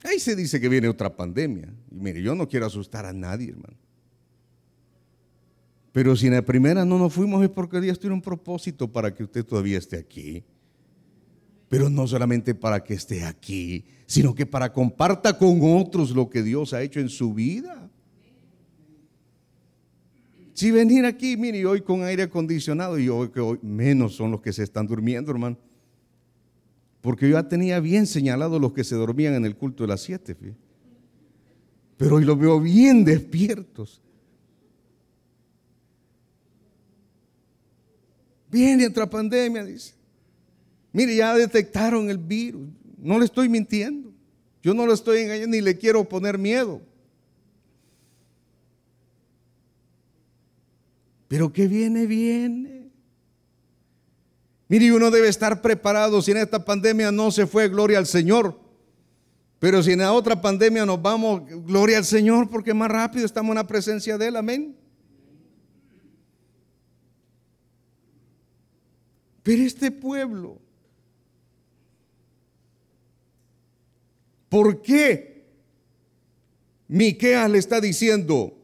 Ahí 0.08 0.18
se 0.18 0.34
dice 0.34 0.58
que 0.58 0.70
viene 0.70 0.88
otra 0.88 1.14
pandemia. 1.14 1.70
Y 1.90 1.96
mire, 1.96 2.22
yo 2.22 2.34
no 2.34 2.48
quiero 2.48 2.64
asustar 2.64 3.04
a 3.04 3.12
nadie, 3.12 3.50
hermano. 3.50 3.76
Pero 5.92 6.16
si 6.16 6.28
en 6.28 6.34
la 6.34 6.42
primera 6.42 6.84
no 6.84 6.98
nos 6.98 7.12
fuimos 7.12 7.42
es 7.42 7.50
porque 7.50 7.80
Dios 7.80 7.98
tiene 7.98 8.14
un 8.14 8.22
propósito 8.22 8.90
para 8.90 9.14
que 9.14 9.24
usted 9.24 9.44
todavía 9.44 9.76
esté 9.76 9.98
aquí. 9.98 10.44
Pero 11.68 11.90
no 11.90 12.06
solamente 12.06 12.54
para 12.54 12.82
que 12.82 12.94
esté 12.94 13.24
aquí, 13.24 13.84
sino 14.06 14.34
que 14.34 14.46
para 14.46 14.72
comparta 14.72 15.36
con 15.36 15.60
otros 15.62 16.12
lo 16.12 16.30
que 16.30 16.42
Dios 16.42 16.72
ha 16.72 16.82
hecho 16.82 17.00
en 17.00 17.10
su 17.10 17.34
vida. 17.34 17.90
Si 20.54 20.70
venir 20.70 21.04
aquí, 21.04 21.36
mire, 21.36 21.66
hoy 21.66 21.82
con 21.82 22.02
aire 22.02 22.22
acondicionado, 22.22 22.98
y 22.98 23.10
hoy 23.10 23.28
que 23.28 23.40
hoy 23.40 23.58
menos 23.60 24.14
son 24.14 24.30
los 24.30 24.40
que 24.40 24.54
se 24.54 24.62
están 24.62 24.86
durmiendo, 24.86 25.30
hermano. 25.30 25.58
Porque 27.08 27.26
yo 27.26 27.36
ya 27.36 27.48
tenía 27.48 27.80
bien 27.80 28.06
señalado 28.06 28.58
los 28.58 28.74
que 28.74 28.84
se 28.84 28.94
dormían 28.94 29.32
en 29.32 29.46
el 29.46 29.56
culto 29.56 29.82
de 29.82 29.88
las 29.88 30.02
siete. 30.02 30.36
Pero 31.96 32.16
hoy 32.16 32.24
los 32.26 32.38
veo 32.38 32.60
bien 32.60 33.02
despiertos. 33.02 34.02
Viene 38.50 38.86
otra 38.86 39.08
pandemia, 39.08 39.64
dice. 39.64 39.94
Mire, 40.92 41.16
ya 41.16 41.34
detectaron 41.34 42.10
el 42.10 42.18
virus. 42.18 42.68
No 42.98 43.18
le 43.18 43.24
estoy 43.24 43.48
mintiendo. 43.48 44.12
Yo 44.62 44.74
no 44.74 44.84
lo 44.84 44.92
estoy 44.92 45.20
engañando 45.20 45.56
ni 45.56 45.62
le 45.62 45.78
quiero 45.78 46.06
poner 46.06 46.36
miedo. 46.36 46.82
Pero 51.26 51.50
que 51.54 51.68
viene, 51.68 52.04
viene. 52.04 52.77
Mire, 54.68 54.92
uno 54.92 55.10
debe 55.10 55.28
estar 55.28 55.62
preparado. 55.62 56.20
Si 56.20 56.30
en 56.30 56.36
esta 56.36 56.64
pandemia 56.64 57.10
no 57.10 57.30
se 57.30 57.46
fue, 57.46 57.68
gloria 57.68 57.98
al 57.98 58.06
Señor. 58.06 58.60
Pero 59.58 59.82
si 59.82 59.92
en 59.92 60.00
la 60.00 60.12
otra 60.12 60.40
pandemia 60.40 60.86
nos 60.86 61.00
vamos, 61.00 61.42
gloria 61.66 61.98
al 61.98 62.04
Señor, 62.04 62.48
porque 62.48 62.74
más 62.74 62.90
rápido 62.90 63.24
estamos 63.24 63.50
en 63.50 63.56
la 63.56 63.66
presencia 63.66 64.18
de 64.18 64.28
Él. 64.28 64.36
Amén. 64.36 64.76
Pero 69.42 69.62
este 69.62 69.90
pueblo, 69.90 70.60
¿por 74.50 74.82
qué 74.82 75.46
Miqueas 76.86 77.50
le 77.50 77.58
está 77.58 77.80
diciendo? 77.80 78.57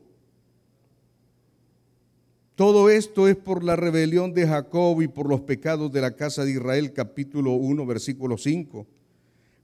Todo 2.54 2.88
esto 2.88 3.26
es 3.26 3.36
por 3.36 3.64
la 3.64 3.76
rebelión 3.76 4.32
de 4.32 4.46
Jacob 4.46 5.02
y 5.02 5.08
por 5.08 5.28
los 5.28 5.40
pecados 5.40 5.92
de 5.92 6.00
la 6.00 6.14
casa 6.14 6.44
de 6.44 6.52
Israel, 6.52 6.92
capítulo 6.92 7.52
1, 7.52 7.84
versículo 7.86 8.38
5. 8.38 8.86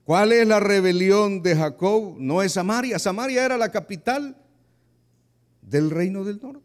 ¿Cuál 0.04 0.32
es 0.32 0.46
la 0.46 0.58
rebelión 0.58 1.42
de 1.42 1.54
Jacob? 1.54 2.16
No 2.18 2.42
es 2.42 2.52
Samaria. 2.52 2.98
Samaria 2.98 3.44
era 3.44 3.56
la 3.56 3.70
capital 3.70 4.36
del 5.62 5.90
reino 5.90 6.24
del 6.24 6.40
norte. 6.40 6.64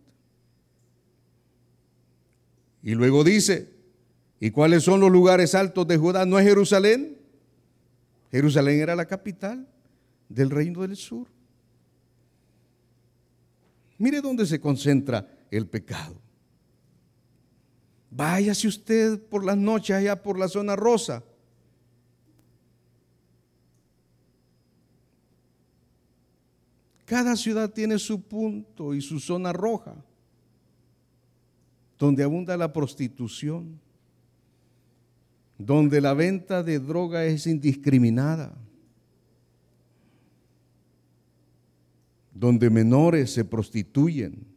Y 2.82 2.96
luego 2.96 3.24
dice, 3.24 3.76
¿Y 4.40 4.52
cuáles 4.52 4.84
son 4.84 5.00
los 5.00 5.12
lugares 5.12 5.56
altos 5.56 5.88
de 5.88 5.98
Judá? 5.98 6.26
¿No 6.26 6.38
es 6.38 6.46
Jerusalén? 6.46 7.18
Jerusalén 8.32 8.80
era 8.80 8.96
la 8.96 9.06
capital 9.06 9.68
del 10.28 10.50
reino 10.50 10.82
del 10.82 10.96
sur. 10.96 11.28
Mire 13.98 14.20
dónde 14.20 14.46
se 14.46 14.60
concentra 14.60 15.28
el 15.52 15.68
pecado. 15.68 16.16
Váyase 18.12 18.68
usted 18.68 19.22
por 19.28 19.44
las 19.44 19.58
noches 19.58 19.96
allá 19.96 20.22
por 20.22 20.40
la 20.40 20.48
zona 20.48 20.76
rosa. 20.76 21.24
Cada 27.06 27.36
ciudad 27.36 27.72
tiene 27.72 28.00
su 28.00 28.22
punto 28.22 28.94
y 28.96 29.02
su 29.02 29.20
zona 29.20 29.54
roja, 29.54 29.96
donde 31.98 32.24
abunda 32.24 32.58
la 32.58 32.74
prostitución 32.74 33.80
donde 35.58 36.02
la 36.02 36.14
venta 36.14 36.64
de 36.64 36.80
droga 36.80 37.26
es 37.26 37.48
indiscriminada, 37.48 38.58
donde 42.34 42.70
menores 42.70 43.32
se 43.32 43.46
prostituyen. 43.46 44.55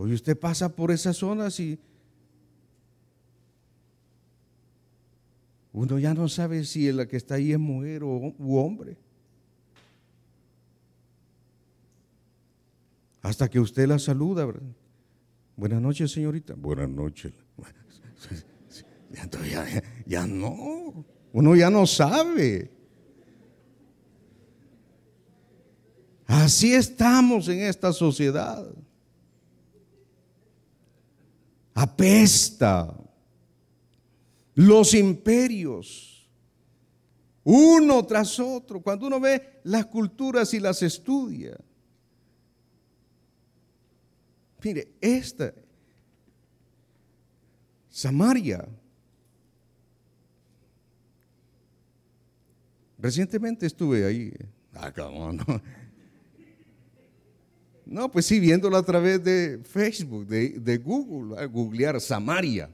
Hoy 0.00 0.12
usted 0.12 0.38
pasa 0.38 0.68
por 0.76 0.92
esas 0.92 1.16
zonas 1.16 1.58
y 1.58 1.76
uno 5.72 5.98
ya 5.98 6.14
no 6.14 6.28
sabe 6.28 6.64
si 6.64 6.92
la 6.92 7.06
que 7.06 7.16
está 7.16 7.34
ahí 7.34 7.50
es 7.50 7.58
mujer 7.58 8.04
o 8.04 8.32
hombre. 8.64 8.96
Hasta 13.22 13.50
que 13.50 13.58
usted 13.58 13.88
la 13.88 13.98
saluda. 13.98 14.46
Buenas 15.56 15.82
noches, 15.82 16.12
señorita. 16.12 16.54
Buenas 16.54 16.88
noches. 16.88 17.32
Ya, 20.06 20.26
no. 20.26 21.04
Uno 21.32 21.56
ya 21.56 21.70
no 21.70 21.86
sabe. 21.86 22.70
Así 26.26 26.74
estamos 26.74 27.48
en 27.48 27.60
esta 27.60 27.92
sociedad. 27.92 28.70
Apesta. 31.80 32.92
Los 34.54 34.94
imperios. 34.94 36.28
Uno 37.44 38.04
tras 38.04 38.40
otro. 38.40 38.80
Cuando 38.80 39.06
uno 39.06 39.20
ve 39.20 39.60
las 39.64 39.86
culturas 39.86 40.52
y 40.54 40.60
las 40.60 40.82
estudia 40.82 41.56
Mire, 44.62 44.88
esta 45.00 45.54
Samaria. 47.88 48.68
Recientemente 52.98 53.66
estuve 53.66 54.04
ahí. 54.04 54.32
Ah, 54.74 54.92
no. 54.96 55.62
No, 57.88 58.10
pues 58.10 58.26
sí, 58.26 58.38
viéndolo 58.38 58.76
a 58.76 58.82
través 58.82 59.22
de 59.24 59.60
Facebook, 59.64 60.26
de, 60.26 60.78
Google, 60.78 61.42
a 61.42 61.46
googlear 61.46 62.00
Samaria. 62.00 62.70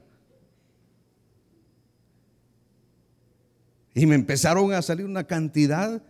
Y 3.93 4.05
me 4.05 4.15
empezaron 4.15 4.73
a 4.73 4.81
salir 4.81 5.05
una 5.05 5.23
cantidad, 5.23 6.03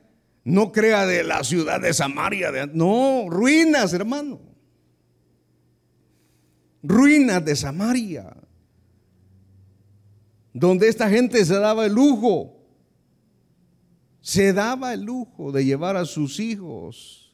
no 0.44 0.72
crea 0.72 1.06
de 1.06 1.24
la 1.24 1.44
ciudad 1.44 1.80
de 1.80 1.94
Samaria, 1.94 2.52
no, 2.74 3.28
ruinas, 3.30 3.94
hermano 3.94 4.56
ruinas 6.88 7.44
de 7.44 7.56
Samaria, 7.56 8.36
donde 10.54 10.88
esta 10.88 11.10
gente 11.10 11.44
se 11.44 11.56
daba 11.56 11.86
el 11.86 11.94
lujo, 11.94 12.63
se 14.22 14.54
daba 14.54 14.94
el 14.94 15.04
lujo 15.04 15.52
de 15.52 15.65
llevar 15.65 15.98
a 15.98 16.06
sus 16.06 16.39
hijos. 16.39 17.24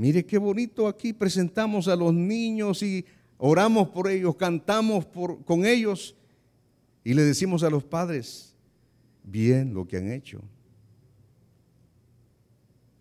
Mire 0.00 0.24
qué 0.24 0.38
bonito 0.38 0.88
aquí 0.88 1.12
presentamos 1.12 1.86
a 1.86 1.94
los 1.94 2.14
niños 2.14 2.82
y 2.82 3.04
oramos 3.36 3.90
por 3.90 4.08
ellos, 4.08 4.34
cantamos 4.34 5.04
por, 5.04 5.44
con 5.44 5.66
ellos 5.66 6.16
y 7.04 7.12
le 7.12 7.20
decimos 7.20 7.62
a 7.64 7.68
los 7.68 7.84
padres, 7.84 8.56
bien 9.22 9.74
lo 9.74 9.86
que 9.86 9.98
han 9.98 10.10
hecho. 10.10 10.40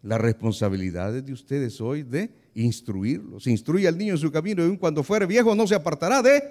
La 0.01 0.17
responsabilidad 0.17 1.15
es 1.15 1.25
de 1.25 1.31
ustedes 1.31 1.79
hoy 1.79 2.03
de 2.03 2.31
instruirlos. 2.53 3.47
Instruye 3.47 3.88
al 3.88 3.97
niño 3.97 4.15
en 4.15 4.19
su 4.19 4.29
camino 4.29 4.67
y 4.67 4.77
cuando 4.77 5.01
fuere 5.01 5.25
viejo 5.25 5.55
no 5.55 5.67
se 5.67 5.75
apartará 5.75 6.21
de. 6.21 6.43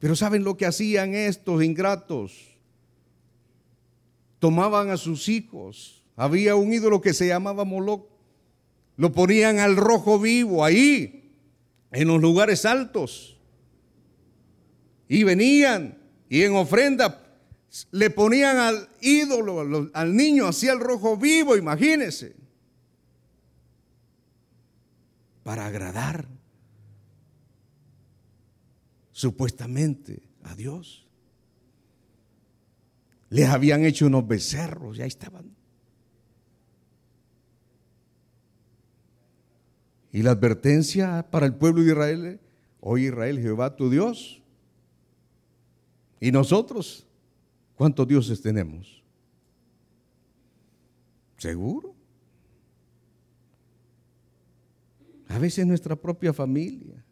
Pero 0.00 0.16
¿saben 0.16 0.42
lo 0.42 0.56
que 0.56 0.66
hacían 0.66 1.14
estos 1.14 1.62
ingratos? 1.62 2.58
Tomaban 4.40 4.90
a 4.90 4.96
sus 4.96 5.28
hijos. 5.28 6.02
Había 6.16 6.56
un 6.56 6.72
ídolo 6.72 7.00
que 7.00 7.14
se 7.14 7.28
llamaba 7.28 7.64
Moloch. 7.64 8.15
Lo 8.96 9.12
ponían 9.12 9.58
al 9.58 9.76
rojo 9.76 10.18
vivo 10.18 10.64
ahí, 10.64 11.32
en 11.92 12.08
los 12.08 12.20
lugares 12.20 12.64
altos. 12.64 13.38
Y 15.08 15.22
venían 15.22 15.98
y 16.28 16.42
en 16.42 16.54
ofrenda 16.56 17.26
le 17.90 18.10
ponían 18.10 18.56
al 18.58 18.88
ídolo, 19.00 19.90
al 19.92 20.16
niño, 20.16 20.46
hacia 20.46 20.72
el 20.72 20.80
rojo 20.80 21.16
vivo, 21.16 21.56
imagínense, 21.56 22.34
para 25.42 25.66
agradar 25.66 26.26
supuestamente 29.12 30.22
a 30.42 30.54
Dios. 30.54 31.06
Les 33.28 33.48
habían 33.48 33.84
hecho 33.84 34.06
unos 34.06 34.26
becerros, 34.26 34.96
ya 34.96 35.04
estaban. 35.04 35.55
Y 40.12 40.22
la 40.22 40.32
advertencia 40.32 41.26
para 41.30 41.46
el 41.46 41.54
pueblo 41.54 41.82
de 41.82 41.88
Israel, 41.88 42.40
hoy 42.80 43.06
Israel, 43.06 43.40
Jehová 43.40 43.76
tu 43.76 43.90
Dios. 43.90 44.42
Y 46.20 46.32
nosotros 46.32 47.06
¿Cuántos 47.76 48.08
dioses 48.08 48.40
tenemos? 48.40 49.02
¿Seguro? 51.36 51.94
A 55.28 55.38
veces 55.38 55.66
nuestra 55.66 55.94
propia 55.94 56.32
familia. 56.32 57.04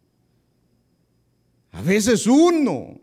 A 1.73 1.83
veces 1.83 2.27
uno 2.27 2.99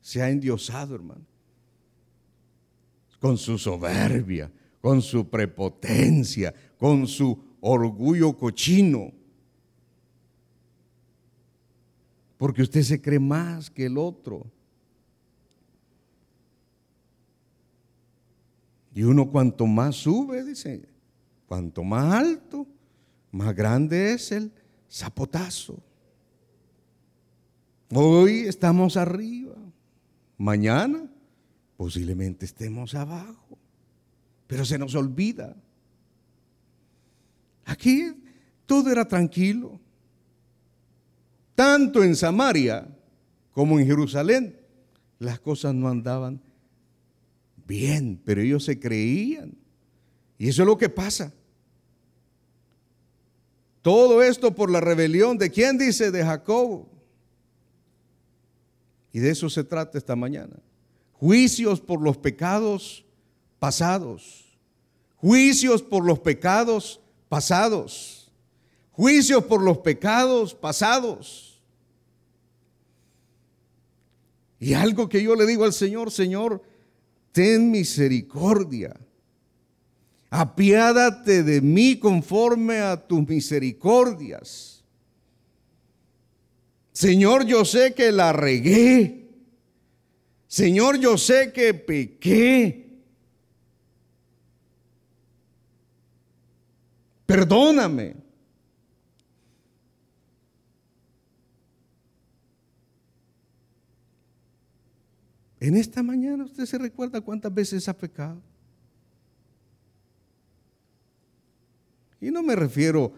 se 0.00 0.22
ha 0.22 0.30
endiosado, 0.30 0.94
hermano. 0.94 1.26
Con 3.20 3.36
su 3.36 3.58
soberbia, 3.58 4.50
con 4.80 5.02
su 5.02 5.28
prepotencia, 5.28 6.54
con 6.78 7.06
su 7.06 7.38
orgullo 7.62 8.36
cochino. 8.36 9.12
Porque 12.36 12.62
usted 12.62 12.82
se 12.82 13.00
cree 13.00 13.20
más 13.20 13.70
que 13.70 13.86
el 13.86 13.96
otro. 13.96 14.50
Y 18.94 19.04
uno 19.04 19.30
cuanto 19.30 19.66
más 19.66 19.96
sube, 19.96 20.44
dice, 20.44 20.86
cuanto 21.46 21.82
más 21.82 22.12
alto, 22.12 22.66
más 23.30 23.54
grande 23.54 24.12
es 24.12 24.32
el 24.32 24.52
zapotazo. 24.90 25.78
Hoy 27.94 28.40
estamos 28.40 28.96
arriba, 28.96 29.54
mañana 30.36 31.08
posiblemente 31.76 32.44
estemos 32.44 32.94
abajo, 32.94 33.58
pero 34.46 34.64
se 34.64 34.78
nos 34.78 34.94
olvida. 34.94 35.56
Aquí 37.64 38.12
todo 38.66 38.90
era 38.90 39.06
tranquilo, 39.06 39.80
tanto 41.54 42.02
en 42.02 42.16
Samaria 42.16 42.88
como 43.52 43.78
en 43.78 43.86
Jerusalén, 43.86 44.58
las 45.18 45.38
cosas 45.38 45.74
no 45.74 45.88
andaban 45.88 46.40
bien, 47.66 48.20
pero 48.24 48.40
ellos 48.40 48.64
se 48.64 48.78
creían. 48.78 49.54
Y 50.38 50.48
eso 50.48 50.62
es 50.62 50.66
lo 50.66 50.76
que 50.76 50.88
pasa. 50.88 51.32
Todo 53.82 54.22
esto 54.22 54.54
por 54.54 54.70
la 54.70 54.80
rebelión 54.80 55.38
de 55.38 55.50
quién 55.50 55.76
dice 55.76 56.10
de 56.10 56.24
Jacob. 56.24 56.86
Y 59.12 59.20
de 59.20 59.30
eso 59.30 59.50
se 59.50 59.64
trata 59.64 59.98
esta 59.98 60.16
mañana. 60.16 60.56
Juicios 61.12 61.80
por 61.80 62.00
los 62.00 62.16
pecados 62.16 63.04
pasados. 63.58 64.58
Juicios 65.16 65.82
por 65.82 66.04
los 66.04 66.18
pecados 66.18 67.01
pasados. 67.32 68.30
Juicios 68.90 69.42
por 69.44 69.62
los 69.62 69.78
pecados 69.78 70.54
pasados. 70.54 71.58
Y 74.60 74.74
algo 74.74 75.08
que 75.08 75.22
yo 75.22 75.34
le 75.34 75.46
digo 75.46 75.64
al 75.64 75.72
Señor, 75.72 76.10
Señor, 76.10 76.62
ten 77.32 77.70
misericordia. 77.70 78.94
Apiádate 80.28 81.42
de 81.42 81.62
mí 81.62 81.98
conforme 81.98 82.80
a 82.80 82.98
tus 82.98 83.26
misericordias. 83.26 84.84
Señor, 86.92 87.46
yo 87.46 87.64
sé 87.64 87.94
que 87.94 88.12
la 88.12 88.34
regué. 88.34 89.30
Señor, 90.48 90.98
yo 90.98 91.16
sé 91.16 91.50
que 91.50 91.72
pequé. 91.72 92.81
Perdóname. 97.32 98.14
En 105.58 105.76
esta 105.76 106.02
mañana 106.02 106.44
usted 106.44 106.66
se 106.66 106.76
recuerda 106.76 107.22
cuántas 107.22 107.54
veces 107.54 107.88
ha 107.88 107.96
pecado. 107.96 108.42
Y 112.20 112.30
no 112.30 112.42
me 112.42 112.54
refiero 112.54 113.14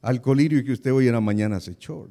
al 0.00 0.22
colirio 0.22 0.64
que 0.64 0.72
usted 0.72 0.94
hoy 0.94 1.08
en 1.08 1.12
la 1.12 1.20
mañana 1.20 1.60
se 1.60 1.72
echó. 1.72 2.08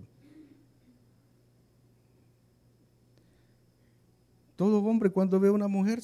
Todo 4.55 4.77
hombre 4.83 5.09
cuando 5.09 5.39
ve 5.39 5.47
a 5.47 5.53
una 5.53 5.67
mujer. 5.67 6.01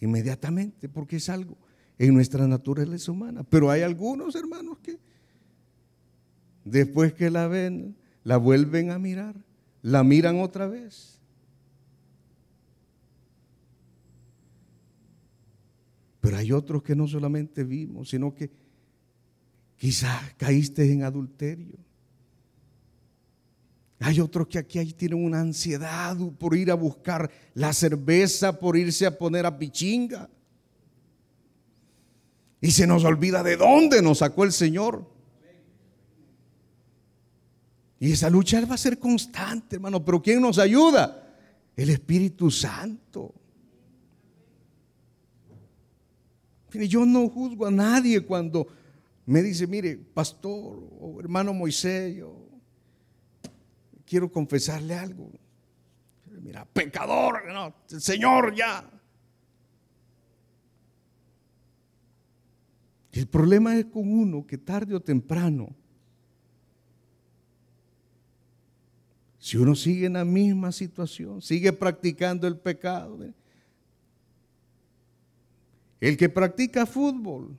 Inmediatamente, 0.00 0.88
porque 0.88 1.16
es 1.16 1.28
algo 1.28 1.56
en 1.98 2.14
nuestra 2.14 2.46
naturaleza 2.46 3.12
humana. 3.12 3.44
Pero 3.44 3.70
hay 3.70 3.82
algunos 3.82 4.34
hermanos 4.34 4.78
que 4.78 4.98
Después 6.64 7.12
que 7.12 7.30
la 7.30 7.46
ven, 7.46 7.96
la 8.24 8.38
vuelven 8.38 8.90
a 8.90 8.98
mirar, 8.98 9.36
la 9.82 10.02
miran 10.02 10.40
otra 10.40 10.66
vez. 10.66 11.20
Pero 16.20 16.38
hay 16.38 16.52
otros 16.52 16.82
que 16.82 16.96
no 16.96 17.06
solamente 17.06 17.64
vimos, 17.64 18.08
sino 18.08 18.34
que 18.34 18.50
quizás 19.76 20.32
caíste 20.38 20.90
en 20.90 21.02
adulterio. 21.02 21.76
Hay 24.00 24.20
otros 24.20 24.48
que 24.48 24.58
aquí 24.58 24.92
tienen 24.92 25.24
una 25.24 25.40
ansiedad 25.40 26.16
por 26.38 26.56
ir 26.56 26.70
a 26.70 26.74
buscar 26.74 27.30
la 27.54 27.72
cerveza, 27.72 28.58
por 28.58 28.76
irse 28.76 29.06
a 29.06 29.16
poner 29.16 29.46
a 29.46 29.56
pichinga. 29.56 30.28
Y 32.60 32.70
se 32.70 32.86
nos 32.86 33.04
olvida 33.04 33.42
de 33.42 33.56
dónde 33.56 34.02
nos 34.02 34.18
sacó 34.18 34.44
el 34.44 34.52
Señor. 34.52 35.06
Y 38.00 38.12
esa 38.12 38.28
lucha 38.28 38.64
va 38.66 38.74
a 38.74 38.78
ser 38.78 38.98
constante, 38.98 39.76
hermano. 39.76 40.04
Pero 40.04 40.20
¿quién 40.20 40.40
nos 40.40 40.58
ayuda? 40.58 41.36
El 41.76 41.90
Espíritu 41.90 42.50
Santo. 42.50 43.34
Yo 46.72 47.06
no 47.06 47.28
juzgo 47.28 47.66
a 47.66 47.70
nadie 47.70 48.20
cuando 48.22 48.66
me 49.26 49.42
dice, 49.42 49.66
mire, 49.66 49.96
pastor 49.96 50.82
o 51.00 51.20
hermano 51.20 51.54
Moisés, 51.54 52.22
quiero 54.14 54.30
confesarle 54.30 54.94
algo. 54.94 55.28
Mira, 56.40 56.64
pecador, 56.64 57.42
el 57.90 58.00
Señor 58.00 58.54
ya. 58.54 58.88
El 63.10 63.26
problema 63.26 63.76
es 63.76 63.86
con 63.86 64.08
uno 64.08 64.46
que 64.46 64.56
tarde 64.56 64.94
o 64.94 65.00
temprano 65.00 65.74
Si 69.40 69.56
uno 69.56 69.74
sigue 69.74 70.06
en 70.06 70.12
la 70.12 70.24
misma 70.24 70.70
situación, 70.70 71.42
sigue 71.42 71.72
practicando 71.72 72.46
el 72.46 72.56
pecado. 72.56 73.18
El 76.00 76.16
que 76.16 76.28
practica 76.28 76.86
fútbol, 76.86 77.58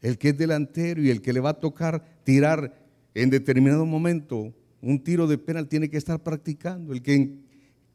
el 0.00 0.16
que 0.18 0.30
es 0.30 0.38
delantero 0.38 1.02
y 1.02 1.10
el 1.10 1.22
que 1.22 1.32
le 1.32 1.40
va 1.40 1.50
a 1.50 1.60
tocar 1.60 2.04
tirar 2.24 2.81
en 3.14 3.30
determinado 3.30 3.86
momento 3.86 4.52
un 4.80 5.02
tiro 5.02 5.26
de 5.26 5.38
penal 5.38 5.68
tiene 5.68 5.88
que 5.88 5.96
estar 5.96 6.22
practicando. 6.22 6.92
El 6.92 7.02
que 7.02 7.36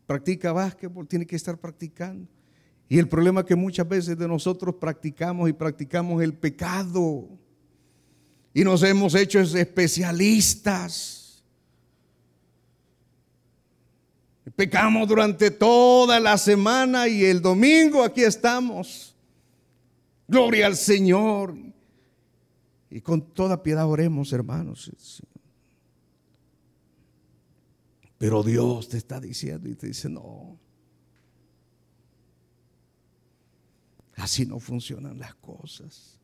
practica 0.05 0.53
básquetbol 0.53 1.07
tiene 1.07 1.25
que 1.25 1.35
estar 1.35 1.57
practicando. 1.57 2.27
Y 2.89 2.97
el 2.97 3.09
problema 3.09 3.41
es 3.41 3.45
que 3.45 3.55
muchas 3.55 3.87
veces 3.87 4.17
de 4.17 4.27
nosotros 4.27 4.75
practicamos 4.75 5.49
y 5.49 5.53
practicamos 5.53 6.23
el 6.23 6.33
pecado 6.33 7.27
y 8.53 8.63
nos 8.63 8.81
hemos 8.81 9.13
hecho 9.13 9.39
especialistas. 9.39 11.43
Pecamos 14.55 15.07
durante 15.07 15.51
toda 15.51 16.19
la 16.19 16.39
semana 16.39 17.07
y 17.07 17.23
el 17.23 17.39
domingo 17.39 18.03
aquí 18.03 18.23
estamos. 18.23 19.13
Gloria 20.27 20.65
al 20.65 20.75
Señor. 20.75 21.55
Y 22.89 23.01
con 23.01 23.21
toda 23.21 23.63
piedad 23.63 23.87
oremos, 23.87 24.31
hermanos. 24.31 24.91
Pero 28.17 28.43
Dios 28.43 28.89
te 28.89 28.97
está 28.97 29.19
diciendo 29.19 29.69
y 29.69 29.75
te 29.75 29.87
dice, 29.87 30.09
no. 30.09 30.57
Así 34.15 34.45
no 34.45 34.59
funcionan 34.59 35.19
las 35.19 35.35
cosas. 35.35 36.19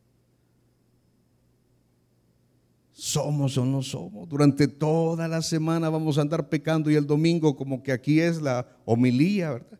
Somos 2.92 3.56
o 3.58 3.64
no 3.64 3.82
somos. 3.82 4.28
Durante 4.28 4.66
toda 4.66 5.28
la 5.28 5.42
semana 5.42 5.90
vamos 5.90 6.18
a 6.18 6.22
andar 6.22 6.48
pecando 6.48 6.90
y 6.90 6.94
el 6.94 7.06
domingo 7.06 7.56
como 7.56 7.82
que 7.82 7.92
aquí 7.92 8.20
es 8.20 8.40
la 8.40 8.66
homilía, 8.84 9.52
¿verdad? 9.52 9.78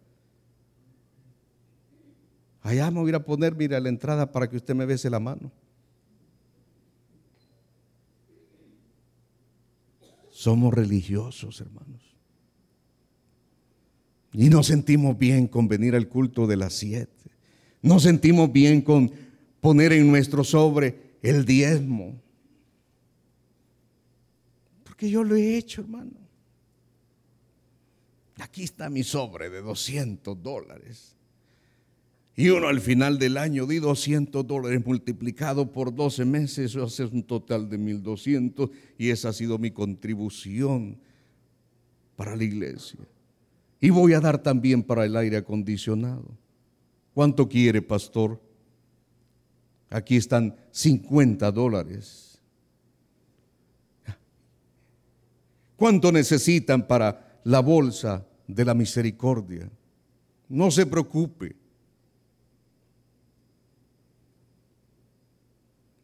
Allá 2.60 2.90
me 2.90 3.00
voy 3.00 3.12
a 3.14 3.24
poner, 3.24 3.54
mira, 3.54 3.78
la 3.78 3.88
entrada 3.88 4.30
para 4.30 4.48
que 4.48 4.56
usted 4.56 4.74
me 4.74 4.86
bese 4.86 5.10
la 5.10 5.20
mano. 5.20 5.52
Somos 10.44 10.74
religiosos, 10.74 11.58
hermanos. 11.62 12.02
Y 14.34 14.50
nos 14.50 14.66
sentimos 14.66 15.16
bien 15.16 15.48
con 15.48 15.68
venir 15.68 15.94
al 15.94 16.06
culto 16.06 16.46
de 16.46 16.58
las 16.58 16.74
siete. 16.74 17.30
Nos 17.80 18.02
sentimos 18.02 18.52
bien 18.52 18.82
con 18.82 19.10
poner 19.62 19.94
en 19.94 20.06
nuestro 20.06 20.44
sobre 20.44 21.16
el 21.22 21.46
diezmo. 21.46 22.20
Porque 24.82 25.08
yo 25.08 25.24
lo 25.24 25.34
he 25.34 25.56
hecho, 25.56 25.80
hermano. 25.80 26.12
Aquí 28.38 28.64
está 28.64 28.90
mi 28.90 29.02
sobre 29.02 29.48
de 29.48 29.62
200 29.62 30.42
dólares. 30.42 31.16
Y 32.36 32.48
uno 32.48 32.66
al 32.66 32.80
final 32.80 33.18
del 33.18 33.36
año 33.36 33.66
di 33.66 33.78
200 33.78 34.44
dólares 34.46 34.84
multiplicado 34.84 35.70
por 35.70 35.94
12 35.94 36.24
meses, 36.24 36.70
eso 36.70 36.84
hace 36.84 37.04
un 37.04 37.22
total 37.22 37.68
de 37.68 37.78
1200 37.78 38.70
y 38.98 39.10
esa 39.10 39.28
ha 39.28 39.32
sido 39.32 39.58
mi 39.58 39.70
contribución 39.70 40.98
para 42.16 42.34
la 42.34 42.42
iglesia. 42.42 43.00
Y 43.80 43.90
voy 43.90 44.14
a 44.14 44.20
dar 44.20 44.42
también 44.42 44.82
para 44.82 45.04
el 45.04 45.16
aire 45.16 45.36
acondicionado. 45.36 46.36
¿Cuánto 47.12 47.48
quiere, 47.48 47.82
pastor? 47.82 48.40
Aquí 49.88 50.16
están 50.16 50.56
50 50.72 51.52
dólares. 51.52 52.40
¿Cuánto 55.76 56.10
necesitan 56.10 56.86
para 56.86 57.40
la 57.44 57.60
bolsa 57.60 58.26
de 58.48 58.64
la 58.64 58.74
misericordia? 58.74 59.70
No 60.48 60.72
se 60.72 60.86
preocupe. 60.86 61.54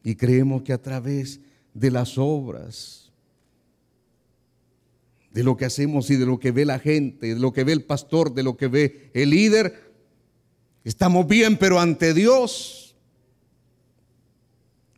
Y 0.02 0.14
creemos 0.14 0.62
que 0.62 0.72
a 0.72 0.80
través 0.80 1.40
de 1.74 1.90
las 1.90 2.16
obras, 2.18 3.10
de 5.32 5.44
lo 5.44 5.56
que 5.56 5.64
hacemos 5.64 6.10
y 6.10 6.16
de 6.16 6.26
lo 6.26 6.38
que 6.38 6.50
ve 6.50 6.64
la 6.64 6.78
gente, 6.78 7.34
de 7.34 7.40
lo 7.40 7.52
que 7.52 7.64
ve 7.64 7.72
el 7.72 7.84
pastor, 7.84 8.34
de 8.34 8.42
lo 8.42 8.56
que 8.56 8.68
ve 8.68 9.10
el 9.14 9.30
líder, 9.30 9.92
estamos 10.84 11.26
bien, 11.26 11.56
pero 11.56 11.78
ante 11.78 12.14
Dios, 12.14 12.96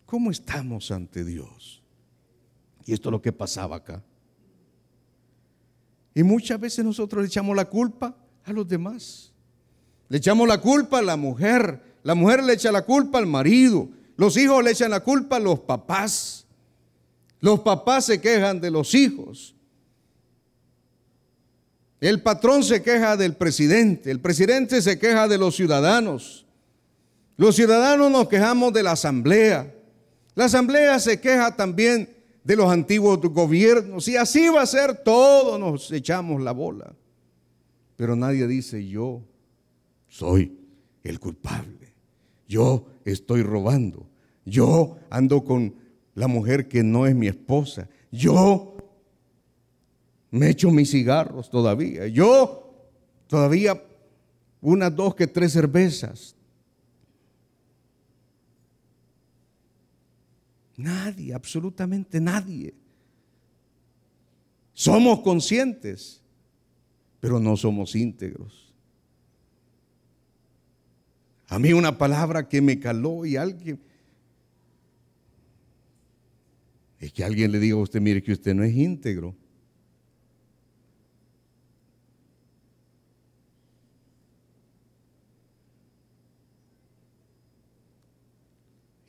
¿cómo 0.06 0.30
estamos 0.30 0.90
ante 0.90 1.24
Dios? 1.24 1.82
Y 2.86 2.92
esto 2.92 3.08
es 3.08 3.12
lo 3.12 3.22
que 3.22 3.32
pasaba 3.32 3.76
acá. 3.76 4.02
Y 6.14 6.22
muchas 6.22 6.60
veces 6.60 6.84
nosotros 6.84 7.22
le 7.22 7.28
echamos 7.28 7.56
la 7.56 7.66
culpa 7.66 8.16
a 8.44 8.52
los 8.52 8.66
demás. 8.68 9.32
Le 10.08 10.18
echamos 10.18 10.46
la 10.46 10.60
culpa 10.60 10.98
a 10.98 11.02
la 11.02 11.16
mujer, 11.16 11.80
la 12.02 12.14
mujer 12.14 12.42
le 12.42 12.52
echa 12.52 12.70
la 12.70 12.84
culpa 12.84 13.18
al 13.18 13.26
marido, 13.26 13.88
los 14.22 14.37
hijos 14.37 14.62
le 14.62 14.70
echan 14.70 14.92
la 14.92 15.00
culpa 15.00 15.35
a 15.35 15.40
los 15.40 15.58
papás. 15.58 16.46
Los 17.40 17.58
papás 17.58 18.04
se 18.04 18.20
quejan 18.20 18.61
de 18.61 18.70
los 18.70 18.94
hijos. 18.94 19.56
El 22.00 22.22
patrón 22.22 22.62
se 22.62 22.85
queja 22.85 23.16
del 23.16 23.35
presidente, 23.35 24.12
el 24.12 24.20
presidente 24.20 24.80
se 24.80 24.96
queja 24.96 25.26
de 25.26 25.38
los 25.38 25.56
ciudadanos. 25.56 26.46
Los 27.37 27.56
ciudadanos 27.56 28.12
nos 28.12 28.28
quejamos 28.28 28.72
de 28.72 28.85
la 28.85 28.92
asamblea. 28.92 29.74
La 30.37 30.44
asamblea 30.44 31.00
se 31.00 31.20
queja 31.20 31.56
también 31.56 32.16
de 32.44 32.54
los 32.54 32.70
antiguos 32.70 33.20
gobiernos. 33.22 34.06
Y 34.06 34.16
así 34.16 34.48
va 34.50 34.62
a 34.62 34.66
ser 34.66 35.02
todo, 35.02 35.58
nos 35.58 35.90
echamos 35.90 36.40
la 36.40 36.52
bola. 36.52 36.94
Pero 37.96 38.14
nadie 38.14 38.46
dice 38.46 38.87
yo 38.87 39.20
soy 40.06 40.61
el 41.02 41.18
culpable. 41.18 41.92
Yo 42.46 42.87
estoy 43.04 43.42
robando. 43.42 44.12
Yo 44.44 44.98
ando 45.11 45.44
con 45.44 45.74
la 46.14 46.26
mujer 46.26 46.68
que 46.68 46.83
no 46.83 47.07
es 47.07 47.14
mi 47.14 47.28
esposa. 47.28 47.88
Yo 48.11 48.76
me 50.31 50.48
echo 50.50 50.70
mis 50.70 50.90
cigarros 50.90 51.50
todavía. 51.50 52.07
Yo 52.09 52.74
todavía 53.26 53.83
unas 54.61 54.94
dos 54.94 55.14
que 55.14 55.26
tres 55.26 55.52
cervezas. 55.52 56.37
Nadie, 60.76 61.35
absolutamente 61.35 62.20
nadie. 62.20 62.74
Somos 64.72 65.20
conscientes, 65.20 66.22
pero 67.20 67.38
no 67.38 67.57
somos 67.57 67.94
íntegros. 67.94 68.74
A 71.48 71.59
mí 71.59 71.72
una 71.72 71.98
palabra 71.98 72.48
que 72.48 72.61
me 72.61 72.81
caló 72.81 73.24
y 73.26 73.37
alguien... 73.37 73.91
Es 77.02 77.12
que 77.12 77.24
alguien 77.24 77.50
le 77.50 77.58
diga 77.58 77.74
a 77.74 77.80
usted, 77.80 78.00
mire 78.00 78.22
que 78.22 78.30
usted 78.30 78.54
no 78.54 78.62
es 78.62 78.72
íntegro. 78.72 79.34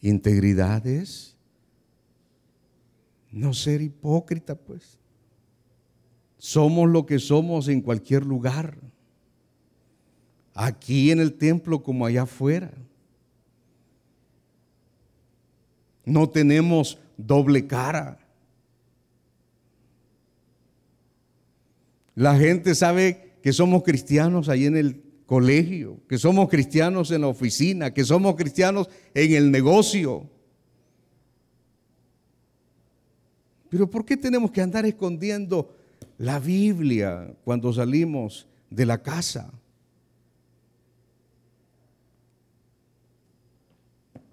Integridad 0.02 0.88
es 0.88 1.38
no 3.32 3.54
ser 3.54 3.84
hipócrita, 3.84 4.56
pues. 4.56 4.98
Somos 6.40 6.90
lo 6.90 7.06
que 7.06 7.20
somos 7.20 7.68
en 7.68 7.80
cualquier 7.80 8.26
lugar 8.26 8.76
aquí 10.56 11.12
en 11.12 11.20
el 11.20 11.36
templo 11.36 11.84
como 11.84 12.08
allá 12.08 12.24
afuera. 12.24 12.74
No 16.06 16.28
tenemos 16.28 16.98
doble 17.26 17.68
cara. 17.68 18.20
La 22.16 22.38
gente 22.38 22.76
sabe 22.76 23.38
que 23.42 23.54
somos 23.54 23.84
cristianos 23.84 24.50
ahí 24.50 24.66
en 24.66 24.78
el 24.78 25.02
colegio, 25.26 26.00
que 26.08 26.18
somos 26.18 26.50
cristianos 26.50 27.12
en 27.12 27.22
la 27.22 27.28
oficina, 27.28 27.94
que 27.94 28.04
somos 28.04 28.36
cristianos 28.36 28.90
en 29.14 29.34
el 29.34 29.52
negocio. 29.52 30.30
Pero 33.70 33.90
¿por 33.90 34.06
qué 34.06 34.16
tenemos 34.16 34.52
que 34.52 34.62
andar 34.62 34.86
escondiendo 34.86 35.76
la 36.20 36.40
Biblia 36.40 37.36
cuando 37.44 37.74
salimos 37.74 38.48
de 38.70 38.86
la 38.86 39.02
casa? 39.02 39.52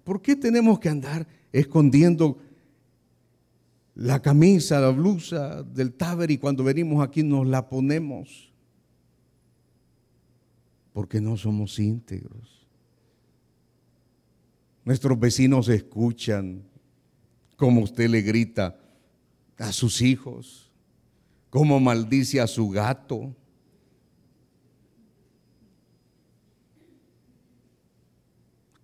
¿Por 0.03 0.21
qué 0.21 0.35
tenemos 0.35 0.79
que 0.79 0.89
andar 0.89 1.25
escondiendo 1.51 2.37
la 4.01 4.21
camisa, 4.21 4.79
la 4.79 4.89
blusa 4.89 5.63
del 5.63 5.93
taber 5.93 6.31
y 6.31 6.37
cuando 6.37 6.63
venimos 6.63 7.03
aquí 7.03 7.23
nos 7.23 7.45
la 7.45 7.69
ponemos? 7.69 8.51
Porque 10.91 11.21
no 11.21 11.37
somos 11.37 11.77
íntegros. 11.77 12.67
Nuestros 14.83 15.19
vecinos 15.19 15.69
escuchan 15.69 16.63
cómo 17.55 17.81
usted 17.81 18.09
le 18.09 18.21
grita 18.23 18.79
a 19.57 19.71
sus 19.71 20.01
hijos, 20.01 20.71
cómo 21.51 21.79
maldice 21.79 22.41
a 22.41 22.47
su 22.47 22.69
gato, 22.69 23.35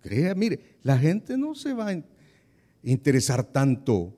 Crea, 0.00 0.34
mire, 0.34 0.78
la 0.84 0.96
gente 0.96 1.36
no 1.36 1.54
se 1.54 1.74
va 1.74 1.88
a 1.88 2.02
interesar 2.82 3.44
tanto 3.44 4.17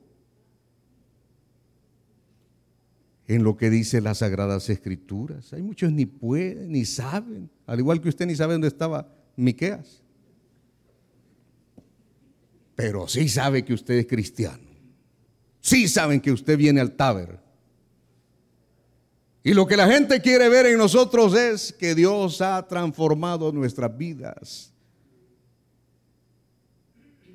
en 3.27 3.43
lo 3.43 3.55
que 3.55 3.69
dice 3.69 4.01
las 4.01 4.19
Sagradas 4.19 4.69
Escrituras. 4.69 5.53
Hay 5.53 5.61
muchos 5.61 5.91
ni 5.91 6.05
pueden, 6.05 6.71
ni 6.71 6.85
saben, 6.85 7.49
al 7.65 7.79
igual 7.79 8.01
que 8.01 8.09
usted 8.09 8.25
ni 8.25 8.35
sabe 8.35 8.53
dónde 8.53 8.67
estaba 8.67 9.07
Miqueas. 9.35 10.01
Pero 12.75 13.07
sí 13.07 13.29
sabe 13.29 13.63
que 13.63 13.73
usted 13.73 13.95
es 13.95 14.07
cristiano. 14.07 14.63
Sí 15.59 15.87
saben 15.87 16.19
que 16.19 16.31
usted 16.31 16.57
viene 16.57 16.81
al 16.81 16.93
taber. 16.93 17.39
Y 19.43 19.53
lo 19.53 19.65
que 19.67 19.77
la 19.77 19.87
gente 19.87 20.21
quiere 20.21 20.49
ver 20.49 20.65
en 20.65 20.77
nosotros 20.77 21.35
es 21.35 21.73
que 21.73 21.95
Dios 21.95 22.41
ha 22.41 22.67
transformado 22.67 23.51
nuestras 23.51 23.95
vidas. 23.95 24.73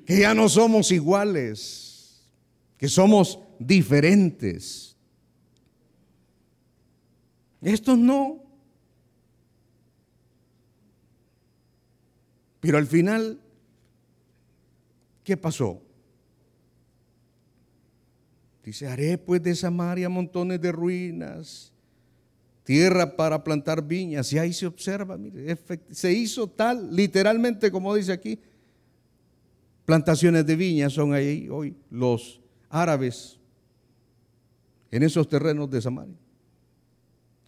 Que 0.05 0.19
ya 0.19 0.33
no 0.33 0.47
somos 0.47 0.91
iguales, 0.91 2.27
que 2.77 2.87
somos 2.87 3.39
diferentes. 3.59 4.96
Estos 7.61 7.97
no. 7.97 8.43
Pero 12.59 12.77
al 12.77 12.87
final, 12.87 13.39
¿qué 15.23 15.37
pasó? 15.37 15.81
Dice, 18.63 18.87
haré 18.87 19.17
pues 19.17 19.41
de 19.41 19.55
Samaria 19.55 20.09
montones 20.09 20.59
de 20.59 20.71
ruinas 20.71 21.71
tierra 22.67 23.15
para 23.15 23.41
plantar 23.41 23.81
viñas. 23.81 24.33
Y 24.33 24.37
ahí 24.37 24.51
se 24.51 24.65
observa, 24.65 25.17
mire, 25.17 25.57
se 25.89 26.11
hizo 26.11 26.47
tal, 26.47 26.93
literalmente 26.93 27.71
como 27.71 27.95
dice 27.95 28.11
aquí, 28.11 28.37
plantaciones 29.85 30.45
de 30.45 30.57
viñas 30.57 30.91
son 30.91 31.13
ahí 31.13 31.47
hoy 31.47 31.77
los 31.89 32.41
árabes 32.69 33.39
en 34.91 35.03
esos 35.03 35.29
terrenos 35.29 35.71
de 35.71 35.81
Samaria. 35.81 36.26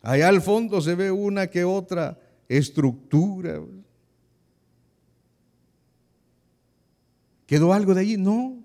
Allá 0.02 0.30
al 0.30 0.42
fondo 0.42 0.82
se 0.82 0.96
ve 0.96 1.12
una 1.12 1.48
que 1.48 1.64
otra 1.64 2.20
estructura. 2.48 3.62
¿Quedó 7.46 7.74
algo 7.74 7.94
de 7.94 8.02
allí? 8.02 8.18
No. 8.18 8.64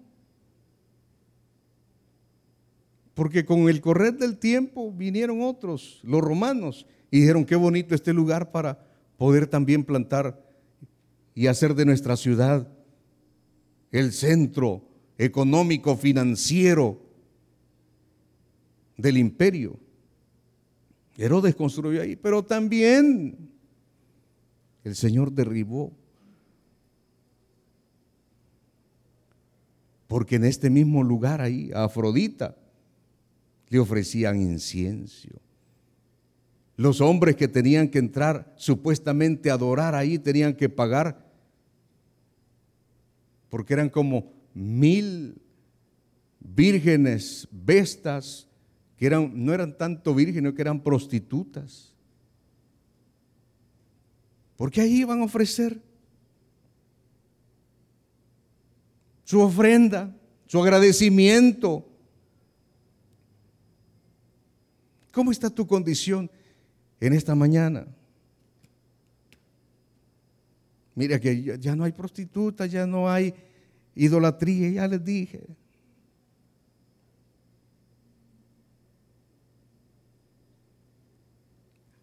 Porque 3.14 3.45
con 3.45 3.68
el 3.68 3.80
correr 3.80 4.14
del 4.16 4.39
tiempo 4.39 4.93
vinieron 4.93 5.41
otros, 5.43 6.01
los 6.03 6.20
romanos, 6.20 6.87
y 7.11 7.20
dijeron, 7.20 7.45
qué 7.45 7.57
bonito 7.57 7.95
este 7.95 8.12
lugar 8.12 8.51
para 8.51 8.85
poder 9.16 9.47
también 9.47 9.85
plantar 9.85 10.43
y 11.35 11.47
hacer 11.47 11.74
de 11.74 11.85
nuestra 11.85 12.16
ciudad 12.16 12.68
el 13.93 14.12
centro 14.12 14.82
económico, 15.16 15.97
financiero 15.97 17.01
del 18.97 19.16
imperio. 19.18 19.78
Herodes 21.16 21.54
construyó 21.54 22.02
ahí, 22.02 22.16
pero 22.16 22.42
también 22.42 23.50
el 24.82 24.96
Señor 24.96 25.32
derribó. 25.32 25.92
Porque 30.06 30.36
en 30.36 30.44
este 30.44 30.70
mismo 30.70 31.02
lugar 31.02 31.40
ahí, 31.40 31.70
Afrodita, 31.74 32.56
le 33.68 33.78
ofrecían 33.78 34.40
incienso. 34.40 35.28
Los 36.76 37.00
hombres 37.00 37.36
que 37.36 37.48
tenían 37.48 37.88
que 37.88 37.98
entrar 37.98 38.52
supuestamente 38.56 39.50
a 39.50 39.54
adorar 39.54 39.94
ahí 39.94 40.18
tenían 40.18 40.54
que 40.54 40.68
pagar, 40.68 41.24
porque 43.48 43.74
eran 43.74 43.88
como 43.88 44.32
mil 44.52 45.40
vírgenes, 46.40 47.48
bestas, 47.50 48.48
que 48.97 49.07
eran, 49.07 49.32
no 49.34 49.53
eran 49.53 49.76
tanto 49.76 50.14
vírgenes, 50.14 50.55
que 50.55 50.62
eran 50.62 50.82
prostitutas. 50.82 51.92
Porque 54.57 54.80
ahí 54.80 55.01
iban 55.01 55.20
a 55.20 55.24
ofrecer 55.24 55.80
su 59.24 59.40
ofrenda, 59.40 60.14
su 60.47 60.62
agradecimiento 60.62 61.88
¿Cómo 65.14 65.30
está 65.30 65.49
tu 65.49 65.64
condición 65.64 66.28
en 67.01 67.12
esta 67.12 67.36
mañana? 67.36 67.86
Mira 70.97 71.20
que 71.20 71.57
ya 71.61 71.76
no 71.76 71.84
hay 71.84 71.92
prostitutas, 71.92 72.70
ya 72.70 72.84
no 72.84 73.09
hay 73.09 73.32
idolatría, 73.95 74.70
ya 74.70 74.88
les 74.88 75.05
dije. 75.05 75.47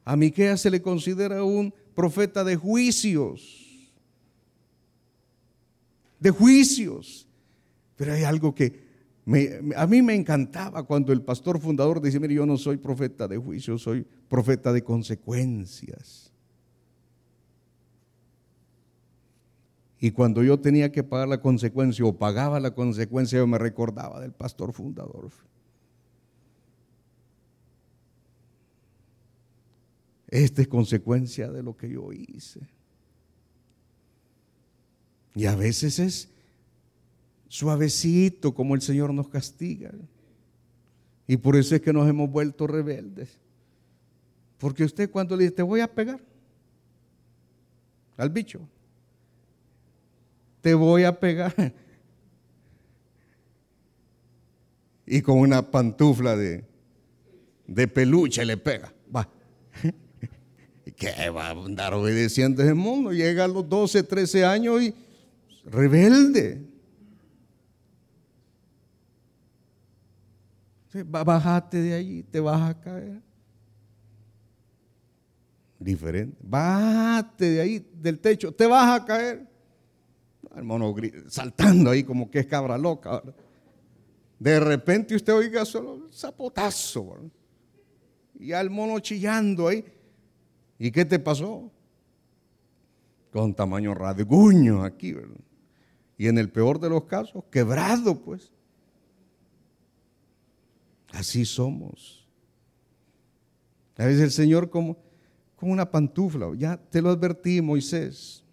A 0.04 0.16
Miqueas 0.16 0.62
se 0.62 0.70
le 0.70 0.82
considera 0.82 1.44
un 1.44 1.74
profeta 1.94 2.44
de 2.44 2.56
juicios. 2.56 3.92
De 6.20 6.32
juicios. 6.32 7.28
Pero 7.96 8.14
hay 8.14 8.24
algo 8.24 8.54
que 8.56 8.92
a 9.76 9.88
mí 9.88 10.02
me 10.02 10.16
encantaba 10.16 10.84
cuando 10.84 11.14
el 11.14 11.22
pastor 11.22 11.60
fundador 11.60 12.02
decía, 12.02 12.20
mire, 12.20 12.34
yo 12.34 12.46
no 12.46 12.58
soy 12.58 12.78
profeta 12.78 13.28
de 13.28 13.38
juicio, 13.38 13.78
soy 13.78 14.06
profeta 14.28 14.74
de 14.74 14.84
consecuencias. 14.84 16.32
Y 20.00 20.10
cuando 20.10 20.44
yo 20.44 20.60
tenía 20.60 20.92
que 20.92 21.04
pagar 21.04 21.28
la 21.28 21.40
consecuencia 21.40 22.04
o 22.04 22.18
pagaba 22.18 22.60
la 22.60 22.74
consecuencia, 22.74 23.38
yo 23.38 23.46
me 23.46 23.60
recordaba 23.60 24.20
del 24.20 24.34
pastor 24.34 24.74
fundador. 24.74 25.30
Esta 30.32 30.62
es 30.62 30.68
consecuencia 30.70 31.52
de 31.52 31.62
lo 31.62 31.76
que 31.76 31.90
yo 31.90 32.14
hice. 32.14 32.62
Y 35.36 35.46
a 35.46 35.56
veces 35.56 36.00
es 36.00 36.30
suavecito 37.50 38.54
como 38.54 38.76
el 38.76 38.82
Señor 38.82 39.14
nos 39.14 39.28
castiga. 39.28 39.92
Y 41.28 41.36
por 41.36 41.58
eso 41.58 41.76
es 41.76 41.82
que 41.82 41.92
nos 41.92 42.10
hemos 42.10 42.30
vuelto 42.30 42.66
rebeldes. 42.66 43.38
Porque 44.58 44.86
usted 44.86 45.12
cuando 45.12 45.36
le 45.36 45.44
dice, 45.44 45.56
te 45.56 45.64
voy 45.64 45.82
a 45.82 45.94
pegar 45.94 46.20
al 48.16 48.30
bicho, 48.30 48.62
te 50.62 50.74
voy 50.74 51.04
a 51.04 51.20
pegar. 51.20 51.74
Y 55.06 55.22
con 55.22 55.40
una 55.40 55.70
pantufla 55.70 56.38
de, 56.38 56.64
de 57.68 57.88
peluche 57.88 58.46
le 58.46 58.56
pega. 58.56 58.94
Va. 59.14 59.28
¿Qué 61.02 61.32
va 61.32 61.48
a 61.48 61.50
andar 61.50 61.96
obedeciendo 61.96 62.62
ese 62.62 62.76
mundo? 62.76 63.12
Llega 63.12 63.46
a 63.46 63.48
los 63.48 63.68
12, 63.68 64.04
13 64.04 64.46
años 64.46 64.84
y 64.84 64.94
rebelde. 65.66 66.62
Bájate 71.04 71.82
de 71.82 71.96
allí, 71.96 72.22
te 72.22 72.40
vas 72.40 72.70
a 72.70 72.80
caer. 72.80 73.20
Diferente. 75.80 76.38
Bájate 76.40 77.50
de 77.50 77.62
ahí, 77.62 77.90
del 77.96 78.20
techo, 78.20 78.52
te 78.52 78.68
vas 78.68 79.02
a 79.02 79.04
caer. 79.04 79.48
El 80.56 80.64
mono 80.64 80.94
saltando 81.30 81.90
ahí 81.90 82.04
como 82.04 82.30
que 82.30 82.42
es 82.42 82.46
cabra 82.46 82.78
loca. 82.78 83.24
De 84.38 84.60
repente 84.60 85.16
usted 85.16 85.34
oiga 85.34 85.66
solo 85.66 86.12
zapotazo. 86.14 87.18
Y 88.40 88.52
al 88.52 88.70
mono 88.70 89.00
chillando 89.00 89.68
ahí. 89.68 89.84
¿Y 90.84 90.92
qué 90.92 91.06
te 91.06 91.20
pasó? 91.20 91.72
Con 93.32 93.54
tamaño 93.54 93.94
rasguño 93.94 94.84
aquí, 94.84 95.14
¿verdad? 95.14 95.38
Y 96.18 96.26
en 96.26 96.40
el 96.40 96.52
peor 96.52 96.80
de 96.80 96.90
los 96.90 97.04
casos, 97.04 97.44
quebrado, 97.52 98.20
pues. 98.20 98.52
Así 101.14 101.46
somos. 101.46 102.28
A 103.96 104.06
veces 104.06 104.22
el 104.24 104.32
Señor 104.32 104.72
como, 104.72 104.98
como 105.56 105.72
una 105.72 105.92
pantufla, 105.92 106.48
ya 106.58 106.78
te 106.78 107.00
lo 107.00 107.12
advertí 107.12 107.62
Moisés. 107.62 108.44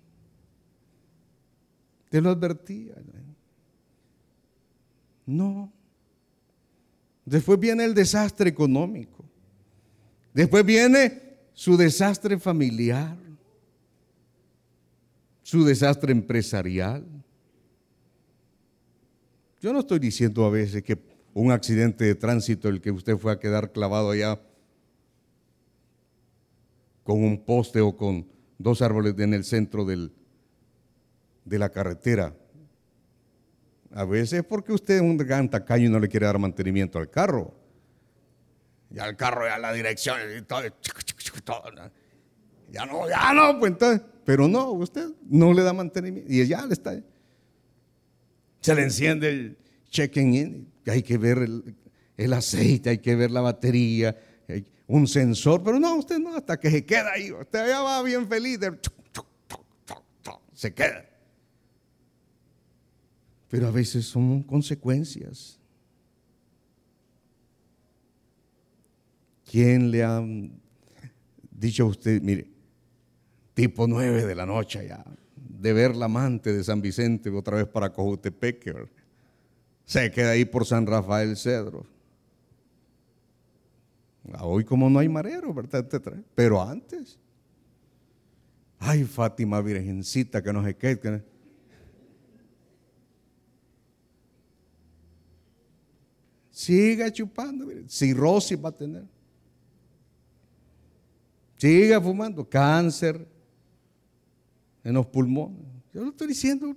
Te 2.11 2.21
lo 2.21 2.29
advertí. 2.29 2.93
No. 5.25 5.73
Después 7.25 7.59
viene 7.59 7.87
el 7.87 7.95
desastre 7.95 8.51
económico. 8.51 9.25
Después 10.35 10.63
viene 10.63 11.28
su 11.59 11.77
desastre 11.77 12.39
familiar. 12.39 13.19
Su 15.43 15.65
desastre 15.65 16.13
empresarial. 16.13 17.05
Yo 19.61 19.73
no 19.73 19.81
estoy 19.81 19.99
diciendo 19.99 20.45
a 20.45 20.51
veces 20.51 20.85
que 20.85 20.97
un 21.35 21.51
accidente 21.51 22.05
de 22.05 22.15
tránsito, 22.15 22.69
el 22.69 22.81
que 22.81 22.93
usted 22.93 23.17
fue 23.17 23.33
a 23.33 23.41
quedar 23.41 23.73
clavado 23.73 24.13
allá 24.13 24.41
con 27.03 27.25
un 27.25 27.45
poste 27.45 27.81
o 27.81 27.97
con 27.97 28.29
dos 28.57 28.81
árboles 28.81 29.19
en 29.19 29.35
el 29.35 29.43
centro 29.43 29.85
del, 29.85 30.13
de 31.45 31.59
la 31.59 31.71
carretera. 31.71 32.37
A 33.91 34.05
veces 34.05 34.45
porque 34.45 34.73
usted 34.73 34.95
es 34.95 35.03
un 35.03 35.17
gran 35.17 35.51
tacaño 35.51 35.87
y 35.87 35.91
no 35.91 35.99
le 35.99 36.09
quiere 36.09 36.27
dar 36.27 36.39
mantenimiento 36.39 37.01
al 37.01 37.11
carro. 37.11 37.58
Ya 38.91 39.07
el 39.07 39.17
carro, 39.17 39.47
ya 39.47 39.59
la 39.59 39.73
dirección, 39.73 40.19
y 40.37 40.43
todo, 40.43 40.63
ya 42.71 42.87
no, 42.87 43.09
ya 43.09 43.33
no, 43.33 43.59
pues 43.59 43.73
entonces, 43.73 44.03
pero 44.25 44.49
no, 44.49 44.73
usted 44.73 45.09
no 45.29 45.53
le 45.53 45.63
da 45.63 45.73
mantenimiento 45.73 46.31
y 46.33 46.47
ya 46.47 46.65
le 46.67 46.73
está. 46.73 46.99
Se 48.61 48.75
le 48.75 48.83
enciende 48.83 49.29
el 49.31 49.59
check-in 49.91 50.69
hay 50.91 51.03
que 51.03 51.19
ver 51.19 51.39
el, 52.17 52.33
aceite, 52.33 52.91
hay 52.91 52.99
que 52.99 53.15
ver 53.15 53.31
la 53.31 53.41
batería. 53.41 54.17
un 54.87 55.07
sensor, 55.07 55.63
pero 55.63 55.79
no, 55.79 55.97
usted 55.97 56.19
no, 56.19 56.35
hasta 56.35 56.59
que 56.59 56.71
se 56.71 56.85
queda 56.85 57.13
ahí, 57.13 57.31
usted 57.33 57.69
ya 57.69 57.81
va 57.81 58.03
bien 58.03 58.27
feliz, 58.27 58.59
se 60.55 60.75
queda. 60.75 61.05
Pero 63.49 63.69
a 63.69 63.71
veces 63.71 64.07
son 64.07 64.43
consecuencias. 64.43 65.58
¿Quién 69.51 69.91
le 69.91 70.05
ha 70.05 70.23
dicho 71.51 71.85
a 71.85 71.87
usted, 71.87 72.21
mire, 72.21 72.51
tipo 73.55 73.87
nueve 73.87 74.27
de 74.27 74.35
la 74.35 74.45
noche 74.45 74.87
ya, 74.87 75.03
de 75.35 75.73
ver 75.73 75.97
la 75.97 76.05
amante 76.05 76.53
de 76.53 76.63
San 76.63 76.83
Vicente 76.83 77.31
otra 77.31 77.57
vez 77.57 77.67
para 77.67 77.91
Cojutepec, 77.91 78.89
se 79.87 80.11
queda 80.11 80.33
ahí 80.33 80.45
por 80.45 80.67
San 80.67 80.87
Rafael 80.87 81.35
Cedro? 81.35 81.87
Ah, 84.35 84.45
hoy 84.45 84.65
como 84.65 84.91
no 84.91 84.99
hay 84.99 85.09
marero, 85.09 85.55
¿verdad? 85.55 85.89
Pero 86.35 86.63
antes. 86.63 87.19
Ay, 88.79 89.05
Fátima 89.05 89.63
Virgencita, 89.63 90.43
que 90.43 90.53
no 90.53 90.63
se 90.63 90.77
quede. 90.77 91.25
Siga 96.51 97.11
chupando. 97.11 97.67
Si 97.87 98.13
Rosy 98.13 98.57
va 98.57 98.69
a 98.69 98.73
tener. 98.73 99.18
Siga 101.59 102.01
fumando. 102.01 102.49
Cáncer 102.49 103.27
en 104.85 104.95
los 104.95 105.07
pulmones. 105.07 105.67
Yo 105.93 106.05
lo 106.05 106.11
estoy 106.11 106.29
diciendo. 106.29 106.75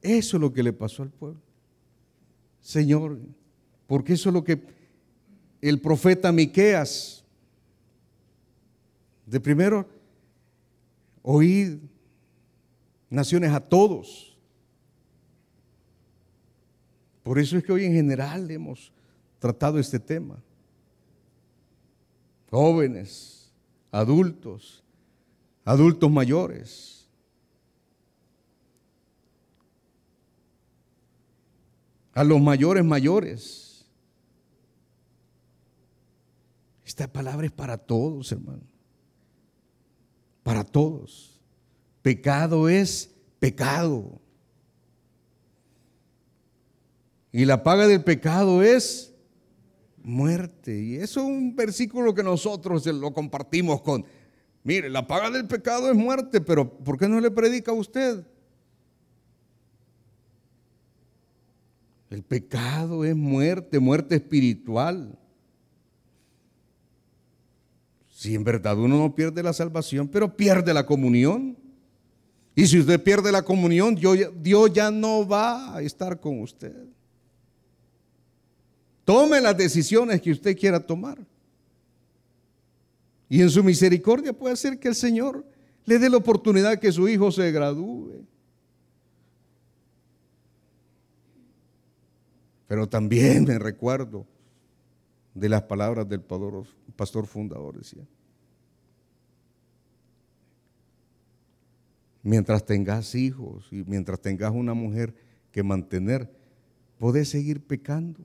Eso 0.00 0.36
es 0.36 0.40
lo 0.40 0.52
que 0.52 0.62
le 0.62 0.72
pasó 0.72 1.02
al 1.02 1.10
pueblo. 1.10 1.40
Señor, 2.60 3.18
porque 3.86 4.14
eso 4.14 4.30
es 4.30 4.32
lo 4.32 4.44
que 4.44 4.62
el 5.60 5.80
profeta 5.80 6.32
Miqueas 6.32 7.24
de 9.26 9.40
primero 9.40 9.88
oír 11.22 11.80
naciones 13.10 13.52
a 13.52 13.60
todos. 13.60 14.36
Por 17.22 17.38
eso 17.38 17.56
es 17.56 17.64
que 17.64 17.72
hoy 17.72 17.84
en 17.84 17.92
general 17.92 18.50
hemos 18.50 18.92
tratado 19.38 19.78
este 19.78 20.00
tema. 20.00 20.42
Jóvenes, 22.52 23.50
adultos, 23.90 24.84
adultos 25.64 26.08
mayores. 26.08 27.02
a 32.14 32.24
los 32.24 32.40
mayores 32.40 32.84
mayores. 32.84 33.86
Esta 36.84 37.10
palabra 37.10 37.46
es 37.46 37.52
para 37.52 37.78
todos, 37.78 38.30
hermano. 38.32 38.62
Para 40.42 40.64
todos. 40.64 41.40
Pecado 42.02 42.68
es 42.68 43.14
pecado. 43.38 44.20
Y 47.30 47.46
la 47.46 47.62
paga 47.62 47.86
del 47.86 48.04
pecado 48.04 48.62
es 48.62 49.11
muerte. 50.02 50.80
Y 50.80 50.96
eso 50.96 51.20
es 51.20 51.26
un 51.26 51.54
versículo 51.54 52.14
que 52.14 52.22
nosotros 52.22 52.86
lo 52.86 53.12
compartimos 53.12 53.82
con, 53.82 54.04
mire, 54.64 54.90
la 54.90 55.06
paga 55.06 55.30
del 55.30 55.46
pecado 55.46 55.90
es 55.90 55.96
muerte, 55.96 56.40
pero 56.40 56.68
¿por 56.68 56.98
qué 56.98 57.08
no 57.08 57.20
le 57.20 57.30
predica 57.30 57.70
a 57.70 57.74
usted? 57.74 58.24
El 62.10 62.22
pecado 62.22 63.04
es 63.04 63.16
muerte, 63.16 63.78
muerte 63.78 64.16
espiritual. 64.16 65.18
Si 68.10 68.34
en 68.34 68.44
verdad 68.44 68.78
uno 68.78 68.98
no 68.98 69.14
pierde 69.14 69.42
la 69.42 69.52
salvación, 69.52 70.08
pero 70.08 70.36
pierde 70.36 70.74
la 70.74 70.84
comunión. 70.84 71.56
Y 72.54 72.66
si 72.66 72.78
usted 72.78 73.02
pierde 73.02 73.32
la 73.32 73.42
comunión, 73.42 73.94
Dios 73.94 74.72
ya 74.74 74.90
no 74.90 75.26
va 75.26 75.74
a 75.74 75.80
estar 75.80 76.20
con 76.20 76.40
usted. 76.40 76.86
Tome 79.04 79.40
las 79.40 79.56
decisiones 79.56 80.20
que 80.20 80.32
usted 80.32 80.56
quiera 80.56 80.78
tomar. 80.78 81.18
Y 83.28 83.40
en 83.40 83.50
su 83.50 83.64
misericordia 83.64 84.32
puede 84.32 84.56
ser 84.56 84.78
que 84.78 84.88
el 84.88 84.94
Señor 84.94 85.44
le 85.84 85.98
dé 85.98 86.08
la 86.08 86.18
oportunidad 86.18 86.78
que 86.78 86.92
su 86.92 87.08
hijo 87.08 87.32
se 87.32 87.50
gradúe. 87.50 88.26
Pero 92.68 92.88
también 92.88 93.44
me 93.44 93.58
recuerdo 93.58 94.26
de 95.34 95.48
las 95.48 95.62
palabras 95.62 96.08
del 96.08 96.20
pastor 96.20 97.26
fundador, 97.26 97.78
decía. 97.78 98.06
Mientras 102.22 102.64
tengas 102.64 103.14
hijos 103.14 103.66
y 103.72 103.82
mientras 103.84 104.20
tengas 104.20 104.52
una 104.52 104.74
mujer 104.74 105.14
que 105.50 105.62
mantener, 105.62 106.30
podés 106.98 107.30
seguir 107.30 107.66
pecando. 107.66 108.20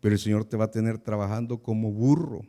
Pero 0.00 0.14
el 0.14 0.20
Señor 0.20 0.44
te 0.44 0.56
va 0.56 0.66
a 0.66 0.70
tener 0.70 0.98
trabajando 0.98 1.62
como 1.62 1.90
burro, 1.92 2.42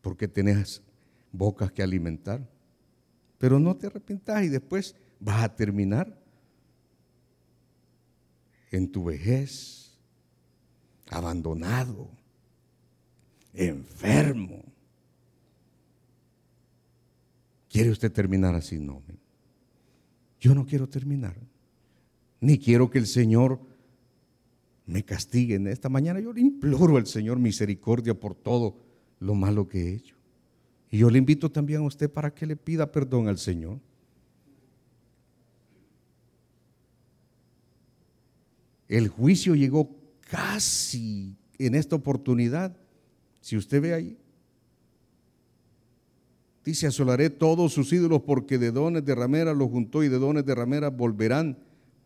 porque 0.00 0.28
tenés 0.28 0.82
bocas 1.30 1.70
que 1.72 1.82
alimentar. 1.82 2.48
Pero 3.38 3.58
no 3.58 3.76
te 3.76 3.86
arrepentas 3.86 4.44
y 4.44 4.48
después 4.48 4.94
vas 5.18 5.44
a 5.44 5.54
terminar 5.54 6.18
en 8.70 8.90
tu 8.90 9.04
vejez, 9.04 9.98
abandonado, 11.10 12.08
enfermo. 13.52 14.64
¿Quiere 17.68 17.90
usted 17.90 18.12
terminar 18.12 18.54
así? 18.54 18.78
No. 18.78 19.02
Yo 20.40 20.54
no 20.54 20.66
quiero 20.66 20.88
terminar. 20.88 21.36
Ni 22.40 22.58
quiero 22.58 22.90
que 22.90 22.98
el 22.98 23.06
Señor 23.06 23.60
me 24.92 25.04
castigue 25.04 25.54
en 25.54 25.66
esta 25.66 25.88
mañana. 25.88 26.20
Yo 26.20 26.32
le 26.32 26.42
imploro 26.42 26.98
al 26.98 27.06
Señor 27.06 27.38
misericordia 27.38 28.14
por 28.14 28.34
todo 28.34 28.76
lo 29.18 29.34
malo 29.34 29.66
que 29.66 29.80
he 29.80 29.94
hecho. 29.94 30.16
Y 30.90 30.98
yo 30.98 31.08
le 31.08 31.18
invito 31.18 31.50
también 31.50 31.80
a 31.80 31.86
usted 31.86 32.10
para 32.10 32.34
que 32.34 32.44
le 32.44 32.56
pida 32.56 32.92
perdón 32.92 33.26
al 33.26 33.38
Señor. 33.38 33.80
El 38.88 39.08
juicio 39.08 39.54
llegó 39.54 39.96
casi 40.20 41.34
en 41.58 41.74
esta 41.74 41.96
oportunidad. 41.96 42.76
Si 43.40 43.56
usted 43.56 43.80
ve 43.80 43.94
ahí, 43.94 44.18
dice, 46.62 46.86
asolaré 46.86 47.30
todos 47.30 47.72
sus 47.72 47.90
ídolos 47.90 48.20
porque 48.20 48.58
de 48.58 48.70
dones 48.70 49.02
de 49.06 49.14
ramera 49.14 49.54
los 49.54 49.70
juntó 49.70 50.02
y 50.04 50.10
de 50.10 50.18
dones 50.18 50.44
de 50.44 50.54
ramera 50.54 50.90
volverán. 50.90 51.56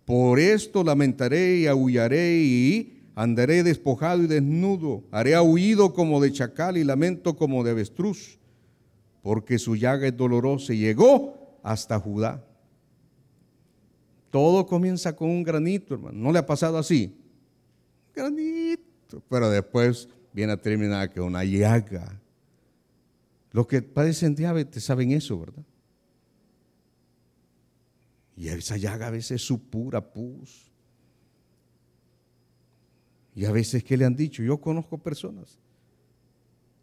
Por 0.06 0.38
esto 0.38 0.84
lamentaré 0.84 1.58
y 1.58 1.66
aullaré 1.66 2.38
y 2.38 3.02
andaré 3.16 3.64
despojado 3.64 4.22
y 4.22 4.28
desnudo. 4.28 5.02
Haré 5.10 5.34
aullido 5.34 5.92
como 5.92 6.20
de 6.20 6.32
chacal 6.32 6.76
y 6.76 6.84
lamento 6.84 7.36
como 7.36 7.64
de 7.64 7.72
avestruz, 7.72 8.38
porque 9.20 9.58
su 9.58 9.74
llaga 9.74 10.06
es 10.06 10.16
dolorosa 10.16 10.72
y 10.72 10.78
llegó 10.78 11.58
hasta 11.64 11.98
Judá. 11.98 12.46
Todo 14.30 14.64
comienza 14.66 15.16
con 15.16 15.28
un 15.28 15.42
granito, 15.42 15.94
hermano. 15.94 16.16
¿No 16.16 16.30
le 16.30 16.38
ha 16.38 16.46
pasado 16.46 16.78
así? 16.78 17.16
Granito. 18.14 19.20
Pero 19.28 19.50
después 19.50 20.08
viene 20.32 20.52
a 20.52 20.56
terminar 20.56 21.12
que 21.12 21.20
una 21.20 21.42
llaga. 21.42 22.20
Los 23.50 23.66
que 23.66 23.82
padecen 23.82 24.36
diabetes 24.36 24.84
saben 24.84 25.10
eso, 25.10 25.40
¿verdad? 25.40 25.64
Y 28.36 28.48
esa 28.48 28.76
llaga 28.76 29.06
a 29.06 29.10
veces 29.10 29.32
es 29.32 29.42
su 29.42 29.58
pura 29.58 30.12
pus. 30.12 30.70
Y 33.34 33.44
a 33.44 33.52
veces, 33.52 33.82
¿qué 33.82 33.96
le 33.96 34.04
han 34.04 34.16
dicho? 34.16 34.42
Yo 34.42 34.58
conozco 34.58 34.98
personas, 34.98 35.58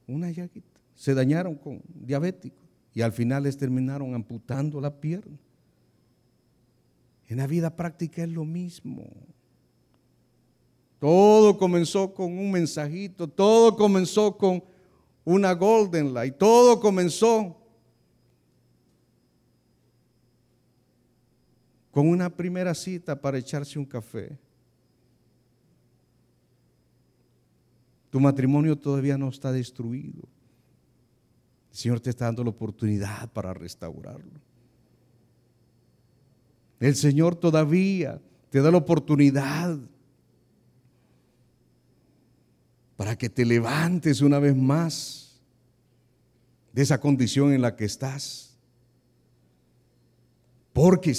una 0.07 0.29
llaguita, 0.29 0.79
se 0.95 1.13
dañaron 1.13 1.55
con 1.55 1.81
diabético 1.87 2.61
y 2.93 3.01
al 3.01 3.11
final 3.11 3.43
les 3.43 3.57
terminaron 3.57 4.13
amputando 4.13 4.79
la 4.79 4.99
pierna. 4.99 5.37
En 7.27 7.37
la 7.37 7.47
vida 7.47 7.75
práctica 7.75 8.23
es 8.23 8.29
lo 8.29 8.45
mismo. 8.45 9.09
Todo 10.99 11.57
comenzó 11.57 12.13
con 12.13 12.37
un 12.37 12.51
mensajito, 12.51 13.27
todo 13.27 13.75
comenzó 13.75 14.37
con 14.37 14.63
una 15.25 15.53
golden 15.53 16.13
light, 16.13 16.37
todo 16.37 16.79
comenzó 16.79 17.57
con 21.93 22.09
una 22.09 22.27
primera 22.27 22.73
cita 22.73 23.21
para 23.21 23.37
echarse 23.37 23.77
un 23.77 23.85
café. 23.85 24.35
Tu 28.09 28.19
matrimonio 28.19 28.75
todavía 28.75 29.15
no 29.15 29.29
está 29.29 29.51
destruido. 29.51 30.23
El 31.69 31.77
Señor 31.77 31.99
te 31.99 32.09
está 32.09 32.25
dando 32.25 32.43
la 32.43 32.49
oportunidad 32.49 33.31
para 33.31 33.53
restaurarlo. 33.53 34.41
El 36.79 36.95
Señor 36.95 37.35
todavía 37.35 38.19
te 38.49 38.59
da 38.59 38.71
la 38.71 38.77
oportunidad 38.77 39.77
para 42.97 43.15
que 43.15 43.29
te 43.29 43.45
levantes 43.45 44.21
una 44.21 44.39
vez 44.39 44.55
más 44.55 45.39
de 46.71 46.81
esa 46.81 46.99
condición 46.99 47.53
en 47.53 47.61
la 47.61 47.75
que 47.75 47.85
estás. 47.85 48.57
Porque 50.73 51.13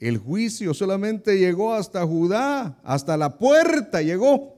el 0.00 0.18
juicio 0.18 0.74
solamente 0.74 1.38
llegó 1.38 1.74
hasta 1.74 2.06
Judá, 2.06 2.78
hasta 2.84 3.16
la 3.16 3.36
puerta 3.36 4.00
llegó. 4.00 4.56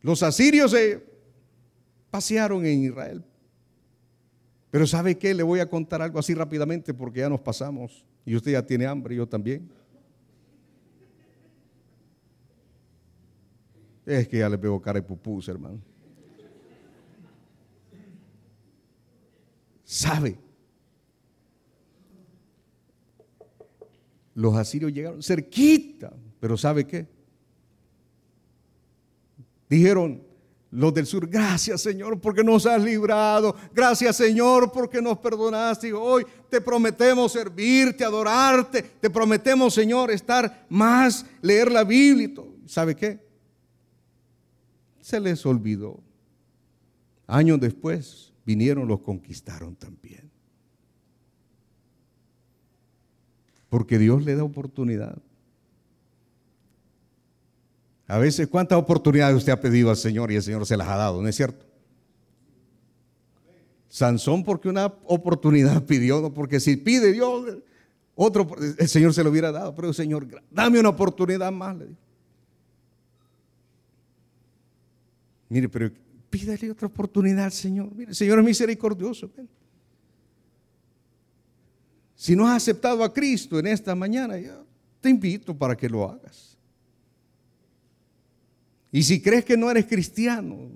Los 0.00 0.22
asirios 0.22 0.70
se 0.70 1.04
pasearon 2.10 2.64
en 2.64 2.84
Israel. 2.84 3.24
Pero 4.70 4.86
¿sabe 4.86 5.16
qué? 5.18 5.34
Le 5.34 5.42
voy 5.42 5.60
a 5.60 5.68
contar 5.68 6.02
algo 6.02 6.18
así 6.18 6.34
rápidamente 6.34 6.94
porque 6.94 7.20
ya 7.20 7.28
nos 7.28 7.40
pasamos 7.40 8.04
y 8.24 8.34
usted 8.34 8.52
ya 8.52 8.64
tiene 8.64 8.86
hambre, 8.86 9.14
yo 9.14 9.28
también. 9.28 9.70
Es 14.06 14.28
que 14.28 14.38
ya 14.38 14.48
le 14.48 14.58
pego 14.58 14.80
cara 14.80 15.00
de 15.00 15.06
pupús, 15.06 15.48
hermano. 15.48 15.80
¿Sabe? 19.84 20.43
Los 24.34 24.54
asirios 24.56 24.92
llegaron 24.92 25.22
cerquita, 25.22 26.12
pero 26.40 26.56
¿sabe 26.56 26.86
qué? 26.86 27.06
Dijeron 29.68 30.22
los 30.74 30.92
del 30.92 31.06
sur, 31.06 31.28
gracias 31.28 31.82
Señor 31.82 32.20
porque 32.20 32.42
nos 32.42 32.66
has 32.66 32.82
librado, 32.82 33.54
gracias 33.72 34.16
Señor 34.16 34.72
porque 34.72 35.00
nos 35.00 35.18
perdonaste. 35.18 35.92
hoy 35.92 36.26
te 36.50 36.60
prometemos 36.60 37.30
servirte, 37.30 38.04
adorarte, 38.04 38.82
te 38.82 39.08
prometemos 39.08 39.72
Señor 39.72 40.10
estar 40.10 40.66
más, 40.68 41.24
leer 41.40 41.70
la 41.70 41.84
Biblia. 41.84 42.30
¿Sabe 42.66 42.96
qué? 42.96 43.20
Se 45.00 45.20
les 45.20 45.46
olvidó. 45.46 46.00
Años 47.26 47.60
después 47.60 48.32
vinieron, 48.44 48.88
los 48.88 49.00
conquistaron 49.00 49.76
también. 49.76 50.33
Porque 53.74 53.98
Dios 53.98 54.24
le 54.24 54.36
da 54.36 54.44
oportunidad. 54.44 55.18
A 58.06 58.18
veces, 58.18 58.46
¿cuántas 58.46 58.78
oportunidades 58.78 59.36
usted 59.36 59.50
ha 59.50 59.60
pedido 59.60 59.90
al 59.90 59.96
Señor 59.96 60.30
y 60.30 60.36
el 60.36 60.44
Señor 60.44 60.64
se 60.64 60.76
las 60.76 60.86
ha 60.86 60.94
dado? 60.94 61.20
¿No 61.20 61.26
es 61.26 61.34
cierto? 61.34 61.66
Sansón 63.88 64.44
porque 64.44 64.68
una 64.68 64.86
oportunidad 65.06 65.82
pidió, 65.86 66.20
no 66.20 66.32
porque 66.32 66.60
si 66.60 66.76
pide 66.76 67.10
Dios, 67.10 67.56
otro, 68.14 68.46
el 68.78 68.88
Señor 68.88 69.12
se 69.12 69.24
lo 69.24 69.30
hubiera 69.30 69.50
dado, 69.50 69.74
pero 69.74 69.92
Señor, 69.92 70.28
dame 70.52 70.78
una 70.78 70.90
oportunidad 70.90 71.50
más. 71.50 71.76
Mire, 75.48 75.68
pero 75.68 75.90
pídele 76.30 76.70
otra 76.70 76.86
oportunidad 76.86 77.46
al 77.46 77.52
Señor. 77.52 77.92
Mire, 77.92 78.10
el 78.10 78.14
Señor 78.14 78.38
es 78.38 78.44
misericordioso. 78.44 79.28
Si 82.16 82.36
no 82.36 82.48
has 82.48 82.56
aceptado 82.56 83.02
a 83.02 83.12
Cristo 83.12 83.58
en 83.58 83.66
esta 83.66 83.94
mañana, 83.94 84.38
yo 84.38 84.64
te 85.00 85.10
invito 85.10 85.56
para 85.56 85.76
que 85.76 85.88
lo 85.88 86.08
hagas. 86.08 86.56
Y 88.90 89.02
si 89.02 89.20
crees 89.20 89.44
que 89.44 89.56
no 89.56 89.70
eres 89.70 89.86
cristiano, 89.86 90.70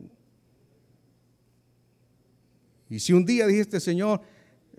y 2.90 2.98
si 2.98 3.12
un 3.12 3.24
día 3.24 3.46
dijiste, 3.46 3.80
Señor, 3.80 4.20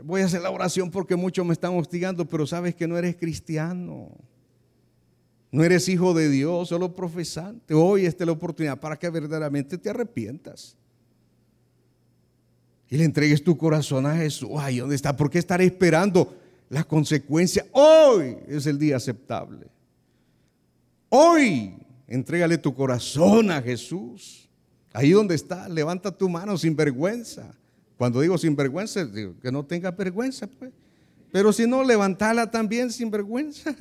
voy 0.03 0.21
a 0.21 0.25
hacer 0.25 0.41
la 0.41 0.49
oración 0.49 0.91
porque 0.91 1.15
muchos 1.15 1.45
me 1.45 1.53
están 1.53 1.77
hostigando, 1.77 2.25
pero 2.25 2.45
sabes 2.45 2.75
que 2.75 2.87
no 2.87 2.97
eres 2.97 3.15
cristiano, 3.15 4.11
no 5.51 5.63
eres 5.63 5.87
hijo 5.87 6.13
de 6.13 6.29
Dios, 6.29 6.69
solo 6.69 6.95
profesante, 6.95 7.73
hoy 7.73 8.05
esta 8.05 8.23
es 8.23 8.27
la 8.27 8.33
oportunidad 8.33 8.79
para 8.79 8.97
que 8.97 9.09
verdaderamente 9.09 9.77
te 9.77 9.89
arrepientas. 9.89 10.75
Y 12.89 12.97
le 12.97 13.05
entregues 13.05 13.43
tu 13.43 13.55
corazón 13.55 14.07
a 14.07 14.15
Jesús. 14.15 14.49
Ay, 14.57 14.79
¿dónde 14.79 14.95
está? 14.95 15.15
¿Por 15.15 15.29
qué 15.29 15.37
estar 15.37 15.61
esperando 15.61 16.35
la 16.69 16.83
consecuencia? 16.83 17.65
Hoy 17.71 18.37
es 18.47 18.65
el 18.65 18.79
día 18.79 18.97
aceptable. 18.97 19.67
Hoy 21.09 21.73
Entrégale 22.09 22.57
tu 22.57 22.73
corazón 22.73 23.51
a 23.51 23.61
Jesús. 23.61 24.49
Ahí 24.91 25.11
donde 25.11 25.35
está, 25.35 25.69
levanta 25.69 26.09
tu 26.11 26.27
mano 26.27 26.57
sin 26.57 26.75
vergüenza. 26.75 27.55
Cuando 27.97 28.19
digo 28.19 28.35
sin 28.35 28.55
vergüenza, 28.55 29.05
digo 29.05 29.35
que 29.39 29.51
no 29.51 29.63
tenga 29.63 29.91
vergüenza, 29.91 30.47
pues. 30.47 30.71
Pero 31.31 31.53
si 31.53 31.67
no, 31.67 31.83
levantala 31.83 32.49
también 32.49 32.91
sin 32.91 33.11
vergüenza. 33.11 33.75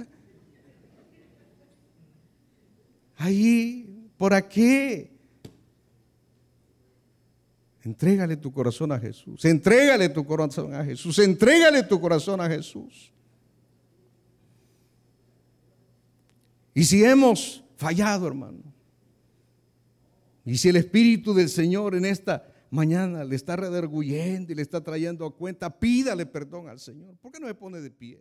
Ahí, 3.17 4.11
¿por 4.19 4.35
aquí? 4.35 5.09
Entrégale 7.85 8.37
tu 8.37 8.53
corazón 8.53 8.93
a 8.93 8.99
Jesús. 8.99 9.45
Entrégale 9.45 10.09
tu 10.09 10.25
corazón 10.25 10.75
a 10.75 10.85
Jesús. 10.85 11.19
Entrégale 11.19 11.83
tu 11.85 12.01
corazón 12.01 12.41
a 12.41 12.49
Jesús. 12.49 13.13
Y 16.75 16.85
si 16.85 17.05
hemos 17.05 17.65
fallado, 17.77 18.27
hermano. 18.27 18.63
Y 20.45 20.57
si 20.57 20.69
el 20.69 20.77
Espíritu 20.77 21.35
del 21.35 21.49
Señor 21.49 21.95
en 21.95 22.05
esta 22.05 22.47
mañana 22.71 23.25
le 23.25 23.37
está 23.37 23.57
redarguyendo 23.57 24.53
y 24.53 24.55
le 24.55 24.63
está 24.63 24.83
trayendo 24.83 25.27
a 25.27 25.35
cuenta, 25.35 25.79
pídale 25.79 26.27
perdón 26.27 26.69
al 26.69 26.81
Señor. 26.81 27.17
¿Por 27.17 27.33
qué 27.33 27.41
no 27.41 27.47
se 27.47 27.55
pone 27.55 27.81
de 27.81 27.91
pie? 27.91 28.21